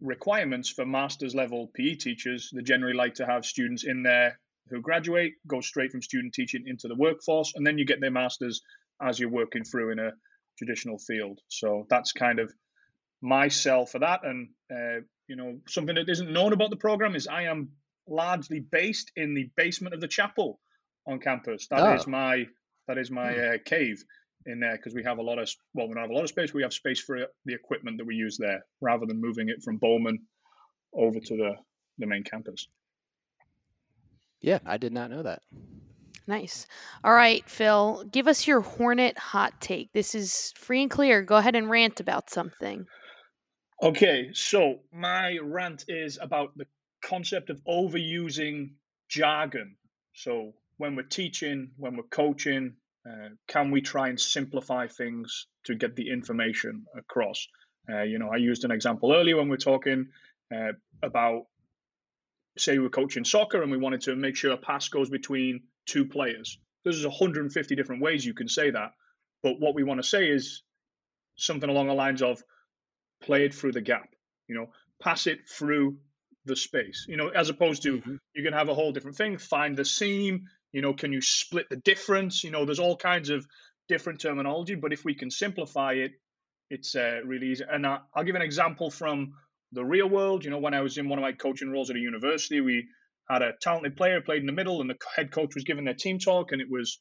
requirements 0.00 0.68
for 0.70 0.86
master's 0.86 1.34
level 1.34 1.70
PE 1.74 1.94
teachers. 1.96 2.50
They 2.52 2.62
generally 2.62 2.94
like 2.94 3.14
to 3.14 3.26
have 3.26 3.44
students 3.44 3.84
in 3.84 4.02
there 4.02 4.38
who 4.68 4.80
graduate, 4.80 5.34
go 5.46 5.60
straight 5.60 5.90
from 5.90 6.02
student 6.02 6.32
teaching 6.32 6.64
into 6.66 6.88
the 6.88 6.94
workforce, 6.94 7.52
and 7.54 7.66
then 7.66 7.76
you 7.76 7.84
get 7.84 8.00
their 8.00 8.10
masters 8.10 8.62
as 9.02 9.18
you're 9.18 9.30
working 9.30 9.64
through 9.64 9.90
in 9.90 9.98
a 9.98 10.12
traditional 10.58 10.98
field. 10.98 11.40
So 11.48 11.86
that's 11.90 12.12
kind 12.12 12.38
of 12.38 12.52
my 13.20 13.48
sell 13.48 13.86
for 13.86 13.98
that. 13.98 14.20
And 14.24 14.48
uh, 14.70 15.00
you 15.26 15.36
know, 15.36 15.58
something 15.68 15.96
that 15.96 16.08
isn't 16.08 16.32
known 16.32 16.52
about 16.52 16.70
the 16.70 16.76
program 16.76 17.16
is 17.16 17.26
I 17.26 17.44
am 17.44 17.70
largely 18.08 18.60
based 18.60 19.10
in 19.16 19.34
the 19.34 19.50
basement 19.56 19.94
of 19.94 20.00
the 20.00 20.08
chapel 20.08 20.60
on 21.06 21.18
campus. 21.18 21.66
That 21.68 21.80
oh. 21.80 21.94
is 21.94 22.06
my 22.06 22.46
that 22.88 22.98
is 22.98 23.10
my 23.10 23.36
uh, 23.36 23.58
cave 23.64 24.04
in 24.46 24.60
there 24.60 24.76
because 24.76 24.94
we 24.94 25.02
have 25.04 25.18
a 25.18 25.22
lot 25.22 25.38
of 25.38 25.50
well, 25.74 25.88
we 25.88 25.94
don't 25.94 26.02
have 26.02 26.10
a 26.10 26.14
lot 26.14 26.24
of 26.24 26.28
space. 26.28 26.54
We 26.54 26.62
have 26.62 26.72
space 26.72 27.00
for 27.00 27.16
uh, 27.16 27.26
the 27.44 27.54
equipment 27.54 27.98
that 27.98 28.06
we 28.06 28.14
use 28.14 28.36
there, 28.38 28.64
rather 28.80 29.06
than 29.06 29.20
moving 29.20 29.48
it 29.48 29.62
from 29.62 29.76
Bowman 29.76 30.18
over 30.94 31.20
to 31.20 31.36
the 31.36 31.54
the 31.98 32.06
main 32.06 32.24
campus. 32.24 32.68
Yeah, 34.40 34.58
I 34.64 34.78
did 34.78 34.92
not 34.92 35.10
know 35.10 35.22
that. 35.22 35.42
Nice. 36.26 36.66
All 37.02 37.12
right, 37.12 37.46
Phil, 37.48 38.04
give 38.10 38.28
us 38.28 38.46
your 38.46 38.60
Hornet 38.60 39.18
hot 39.18 39.60
take. 39.60 39.92
This 39.92 40.14
is 40.14 40.52
free 40.56 40.82
and 40.82 40.90
clear. 40.90 41.22
Go 41.22 41.36
ahead 41.36 41.56
and 41.56 41.68
rant 41.68 42.00
about 42.00 42.30
something. 42.30 42.86
Okay, 43.82 44.30
so 44.32 44.80
my 44.92 45.38
rant 45.42 45.86
is 45.88 46.18
about 46.20 46.56
the 46.56 46.66
concept 47.02 47.50
of 47.50 47.60
overusing 47.64 48.70
jargon. 49.08 49.74
So 50.14 50.54
when 50.76 50.94
we're 50.94 51.02
teaching, 51.02 51.70
when 51.76 51.96
we're 51.96 52.02
coaching, 52.04 52.74
uh, 53.08 53.30
can 53.48 53.70
we 53.70 53.80
try 53.80 54.08
and 54.08 54.20
simplify 54.20 54.86
things 54.86 55.46
to 55.64 55.74
get 55.74 55.96
the 55.96 56.10
information 56.10 56.84
across? 56.96 57.46
Uh, 57.90 58.02
you 58.02 58.18
know, 58.18 58.28
I 58.32 58.36
used 58.36 58.64
an 58.64 58.70
example 58.70 59.12
earlier 59.12 59.36
when 59.36 59.48
we 59.48 59.54
are 59.54 59.58
talking 59.58 60.08
uh, 60.54 60.72
about, 61.02 61.44
say, 62.58 62.78
we're 62.78 62.90
coaching 62.90 63.24
soccer 63.24 63.62
and 63.62 63.70
we 63.70 63.78
wanted 63.78 64.02
to 64.02 64.16
make 64.16 64.36
sure 64.36 64.52
a 64.52 64.56
pass 64.56 64.88
goes 64.88 65.08
between 65.08 65.62
two 65.86 66.04
players. 66.04 66.58
There's 66.84 67.04
150 67.04 67.74
different 67.74 68.02
ways 68.02 68.24
you 68.24 68.34
can 68.34 68.48
say 68.48 68.70
that, 68.70 68.92
but 69.42 69.60
what 69.60 69.74
we 69.74 69.82
want 69.82 70.02
to 70.02 70.08
say 70.08 70.28
is 70.28 70.62
something 71.36 71.68
along 71.68 71.88
the 71.88 71.94
lines 71.94 72.22
of 72.22 72.42
play 73.22 73.44
it 73.44 73.54
through 73.54 73.72
the 73.72 73.80
gap. 73.80 74.08
You 74.48 74.56
know, 74.56 74.66
pass 75.00 75.26
it 75.26 75.48
through 75.48 75.96
the 76.44 76.56
space. 76.56 77.06
You 77.08 77.16
know, 77.16 77.28
as 77.28 77.48
opposed 77.48 77.82
to 77.84 77.98
mm-hmm. 77.98 78.16
you 78.34 78.42
can 78.42 78.52
have 78.52 78.68
a 78.68 78.74
whole 78.74 78.92
different 78.92 79.16
thing. 79.16 79.38
Find 79.38 79.76
the 79.76 79.84
seam, 79.84 80.44
you 80.72 80.82
know, 80.82 80.94
can 80.94 81.12
you 81.12 81.20
split 81.20 81.68
the 81.68 81.76
difference? 81.76 82.44
You 82.44 82.50
know, 82.50 82.64
there's 82.64 82.78
all 82.78 82.96
kinds 82.96 83.30
of 83.30 83.46
different 83.88 84.20
terminology, 84.20 84.74
but 84.74 84.92
if 84.92 85.04
we 85.04 85.14
can 85.14 85.30
simplify 85.30 85.94
it, 85.94 86.12
it's 86.70 86.94
uh, 86.94 87.20
really 87.24 87.48
easy. 87.48 87.64
And 87.68 87.84
uh, 87.84 87.98
I'll 88.14 88.24
give 88.24 88.36
an 88.36 88.42
example 88.42 88.90
from 88.90 89.32
the 89.72 89.84
real 89.84 90.08
world. 90.08 90.44
You 90.44 90.50
know, 90.50 90.58
when 90.58 90.74
I 90.74 90.80
was 90.80 90.98
in 90.98 91.08
one 91.08 91.18
of 91.18 91.22
my 91.22 91.32
coaching 91.32 91.70
roles 91.70 91.90
at 91.90 91.96
a 91.96 92.00
university, 92.00 92.60
we 92.60 92.86
had 93.28 93.42
a 93.42 93.52
talented 93.60 93.96
player 93.96 94.20
played 94.20 94.40
in 94.40 94.46
the 94.46 94.52
middle, 94.52 94.80
and 94.80 94.88
the 94.88 94.96
head 95.16 95.32
coach 95.32 95.54
was 95.54 95.64
giving 95.64 95.84
their 95.84 95.94
team 95.94 96.18
talk, 96.18 96.52
and 96.52 96.60
it 96.60 96.68
was, 96.70 97.00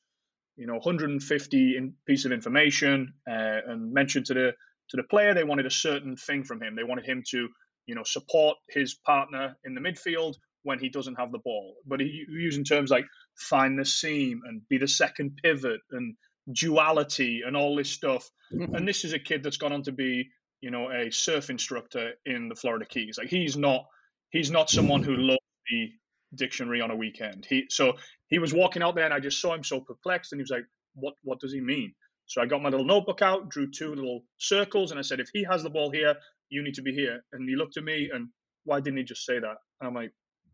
you 0.55 0.67
know, 0.67 0.75
150 0.75 1.77
in, 1.77 1.93
piece 2.07 2.25
of 2.25 2.31
information, 2.31 3.13
uh, 3.29 3.59
and 3.67 3.93
mentioned 3.93 4.25
to 4.27 4.33
the 4.33 4.53
to 4.89 4.97
the 4.97 5.03
player 5.03 5.35
they 5.35 5.43
wanted 5.43 5.67
a 5.67 5.71
certain 5.71 6.15
thing 6.15 6.43
from 6.43 6.61
him. 6.63 6.75
They 6.75 6.83
wanted 6.83 7.05
him 7.05 7.23
to, 7.29 7.47
you 7.85 7.93
know, 7.93 8.03
support 8.03 8.57
his 8.69 8.95
partner 9.05 9.55
in 9.63 9.75
the 9.75 9.81
midfield 9.81 10.33
when 10.63 10.79
he 10.79 10.89
doesn't 10.89 11.15
have 11.15 11.31
the 11.31 11.39
ball. 11.39 11.75
But 11.85 11.99
he 11.99 12.25
using 12.29 12.63
terms 12.63 12.89
like 12.89 13.05
find 13.35 13.77
the 13.77 13.85
seam 13.85 14.41
and 14.45 14.61
be 14.69 14.77
the 14.77 14.87
second 14.87 15.39
pivot 15.41 15.81
and 15.91 16.15
duality 16.51 17.41
and 17.45 17.55
all 17.55 17.75
this 17.75 17.89
stuff. 17.89 18.29
Mm-hmm. 18.53 18.75
And 18.75 18.87
this 18.87 19.05
is 19.05 19.13
a 19.13 19.19
kid 19.19 19.43
that's 19.43 19.57
gone 19.57 19.73
on 19.73 19.83
to 19.83 19.91
be, 19.91 20.29
you 20.61 20.71
know, 20.71 20.89
a 20.91 21.11
surf 21.11 21.49
instructor 21.49 22.11
in 22.25 22.49
the 22.49 22.55
Florida 22.55 22.85
Keys. 22.85 23.17
Like 23.17 23.29
he's 23.29 23.57
not 23.57 23.85
he's 24.29 24.51
not 24.51 24.69
someone 24.69 25.03
who 25.03 25.15
loves 25.15 25.39
the 25.69 25.89
dictionary 26.35 26.81
on 26.81 26.91
a 26.91 26.95
weekend. 26.95 27.45
He 27.49 27.65
so 27.69 27.93
he 28.27 28.39
was 28.39 28.53
walking 28.53 28.83
out 28.83 28.95
there 28.95 29.05
and 29.05 29.13
I 29.13 29.19
just 29.19 29.41
saw 29.41 29.53
him 29.53 29.63
so 29.63 29.81
perplexed 29.81 30.31
and 30.31 30.39
he 30.39 30.43
was 30.43 30.51
like, 30.51 30.65
What 30.95 31.13
what 31.23 31.39
does 31.39 31.53
he 31.53 31.61
mean? 31.61 31.93
So 32.29 32.43
I 32.43 32.45
got 32.45 32.61
my 32.61 32.69
little 32.69 32.85
notebook 32.85 33.23
out, 33.23 33.49
drew 33.49 33.71
two 33.71 33.95
little 33.95 34.21
circles, 34.37 34.91
and 34.91 34.99
I 34.99 35.01
said, 35.01 35.19
if 35.19 35.29
he 35.33 35.43
has 35.49 35.63
the 35.63 35.69
ball 35.71 35.89
here, 35.89 36.15
you 36.49 36.63
need 36.63 36.75
to 36.75 36.83
be 36.83 36.93
here. 36.93 37.23
And 37.33 37.49
he 37.49 37.55
looked 37.55 37.75
at 37.77 37.83
me 37.83 38.11
and 38.13 38.29
why 38.65 38.79
didn't 38.79 38.97
he 38.97 39.03
just 39.03 39.25
say 39.25 39.39
that? 39.39 39.55
And 39.81 39.87
I'm 39.87 39.95
like, 39.95 40.11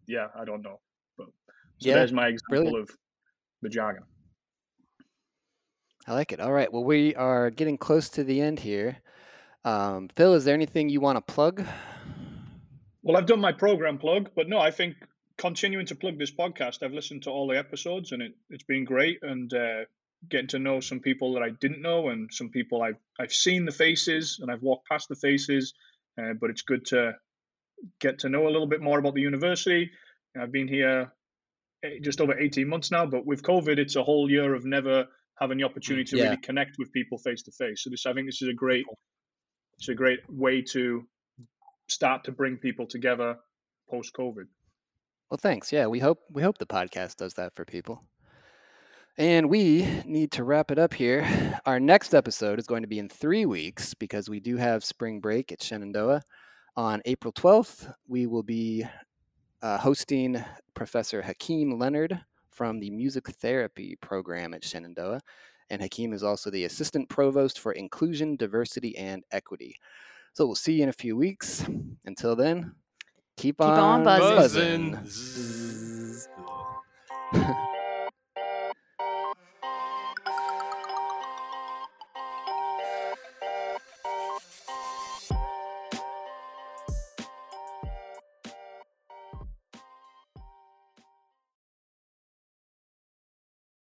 yeah, 0.08 0.28
I 0.40 0.46
don't 0.46 0.62
know. 0.62 0.80
But 1.18 1.28
so 1.80 1.90
yeah, 1.90 1.96
there's 1.96 2.14
my 2.14 2.28
example 2.28 2.64
brilliant. 2.64 2.90
of 2.90 2.98
the 3.62 3.70
jargon. 3.70 4.04
I 6.08 6.14
like 6.14 6.32
it. 6.32 6.40
All 6.40 6.54
right. 6.54 6.72
Well, 6.72 6.84
we 6.84 7.16
are 7.16 7.50
getting 7.50 7.78
close 7.78 8.10
to 8.10 8.24
the 8.24 8.40
end 8.42 8.60
here. 8.60 8.98
Um, 9.64 10.10
Phil, 10.16 10.36
is 10.36 10.46
there 10.46 10.54
anything 10.54 10.90
you 10.90 11.02
want 11.02 11.18
to 11.18 11.34
plug? 11.34 11.66
Well, 13.02 13.18
I've 13.18 13.26
done 13.26 13.40
my 13.40 13.52
program 13.52 13.98
plug, 13.98 14.30
but 14.36 14.48
no, 14.48 14.60
I 14.60 14.70
think 14.70 14.96
continuing 15.38 15.86
to 15.88 15.96
plug 15.96 16.20
this 16.20 16.32
podcast. 16.32 16.84
I've 16.84 16.94
listened 16.94 17.24
to 17.24 17.32
all 17.32 17.48
the 17.48 17.58
episodes, 17.58 18.12
and 18.12 18.22
it, 18.22 18.34
it's 18.50 18.64
been 18.64 18.86
great. 18.86 19.20
And 19.24 19.52
uh, 19.54 19.86
getting 20.30 20.48
to 20.50 20.60
know 20.60 20.80
some 20.80 21.00
people 21.00 21.34
that 21.34 21.44
I 21.44 21.50
didn't 21.50 21.82
know, 21.82 22.10
and 22.10 22.30
some 22.32 22.50
people 22.50 22.84
I've 22.84 23.00
I've 23.20 23.34
seen 23.34 23.66
the 23.66 23.72
faces, 23.72 24.40
and 24.42 24.52
I've 24.52 24.62
walked 24.62 24.88
past 24.88 25.10
the 25.10 25.16
faces. 25.16 25.74
Uh, 26.20 26.34
but 26.40 26.50
it's 26.50 26.62
good 26.62 26.86
to 26.86 27.14
get 28.00 28.20
to 28.20 28.30
know 28.30 28.48
a 28.48 28.52
little 28.52 28.68
bit 28.68 28.82
more 28.82 29.00
about 29.00 29.16
the 29.16 29.22
university. 29.22 29.92
I've 30.40 30.52
been 30.52 30.68
here 30.68 31.14
eh, 31.84 32.00
just 32.02 32.22
over 32.22 32.38
18 32.38 32.68
months 32.68 32.92
now, 32.92 33.06
but 33.06 33.26
with 33.26 33.44
COVID, 33.44 33.78
it's 33.78 33.96
a 33.96 34.04
whole 34.04 34.30
year 34.30 34.54
of 34.54 34.66
never 34.66 35.06
having 35.40 35.58
the 35.58 35.64
opportunity 35.64 36.06
to 36.06 36.18
yeah. 36.18 36.24
really 36.26 36.38
connect 36.38 36.78
with 36.78 36.92
people 36.92 37.18
face 37.18 37.44
to 37.44 37.52
face. 37.52 37.84
So 37.84 37.90
this, 37.90 38.06
I 38.06 38.14
think, 38.14 38.28
this 38.28 38.42
is 38.42 38.50
a 38.50 38.54
great, 38.54 38.86
it's 39.78 39.90
a 39.90 39.96
great 39.96 40.20
way 40.30 40.62
to 40.72 41.06
start 41.88 42.24
to 42.26 42.32
bring 42.32 42.58
people 42.58 42.88
together 42.88 43.38
post 43.90 44.14
COVID. 44.14 44.46
Well, 45.30 45.38
thanks. 45.38 45.72
Yeah, 45.72 45.88
we 45.88 46.00
hope 46.00 46.20
we 46.32 46.42
hope 46.42 46.58
the 46.58 46.66
podcast 46.66 47.18
does 47.18 47.34
that 47.36 47.56
for 47.56 47.66
people. 47.66 48.04
And 49.18 49.50
we 49.50 49.88
need 50.06 50.32
to 50.34 50.44
wrap 50.44 50.72
it 50.72 50.80
up 50.80 50.94
here. 50.94 51.26
Our 51.66 51.80
next 51.80 52.14
episode 52.14 52.60
is 52.60 52.68
going 52.68 52.82
to 52.82 52.88
be 52.88 53.00
in 53.00 53.08
three 53.08 53.46
weeks 53.46 53.94
because 53.94 54.30
we 54.30 54.42
do 54.42 54.58
have 54.58 54.84
spring 54.84 55.22
break 55.22 55.54
at 55.54 55.64
Shenandoah 55.64 56.22
on 56.78 57.02
April 57.06 57.32
12th, 57.34 57.94
we 58.08 58.26
will 58.28 58.44
be 58.44 58.86
uh, 59.62 59.78
hosting 59.78 60.44
Professor 60.74 61.22
Hakeem 61.22 61.78
Leonard 61.78 62.20
from 62.50 62.80
the 62.80 62.90
Music 62.90 63.28
Therapy 63.28 63.98
Program 64.02 64.54
at 64.54 64.64
Shenandoah. 64.64 65.22
And 65.70 65.82
Hakeem 65.82 66.14
is 66.14 66.24
also 66.24 66.50
the 66.50 66.66
Assistant 66.66 67.10
Provost 67.10 67.60
for 67.60 67.72
Inclusion, 67.72 68.36
Diversity, 68.36 68.96
and 68.98 69.24
Equity. 69.32 69.76
So 70.34 70.46
we'll 70.46 70.56
see 70.56 70.74
you 70.74 70.84
in 70.84 70.90
a 70.90 70.94
few 70.94 71.16
weeks. 71.16 71.66
Until 72.06 72.36
then, 72.36 72.74
keep, 73.38 73.58
keep 73.58 73.62
on, 73.62 73.80
on, 73.80 74.04
buzzing. 74.04 74.92
buzzing. 74.92 76.26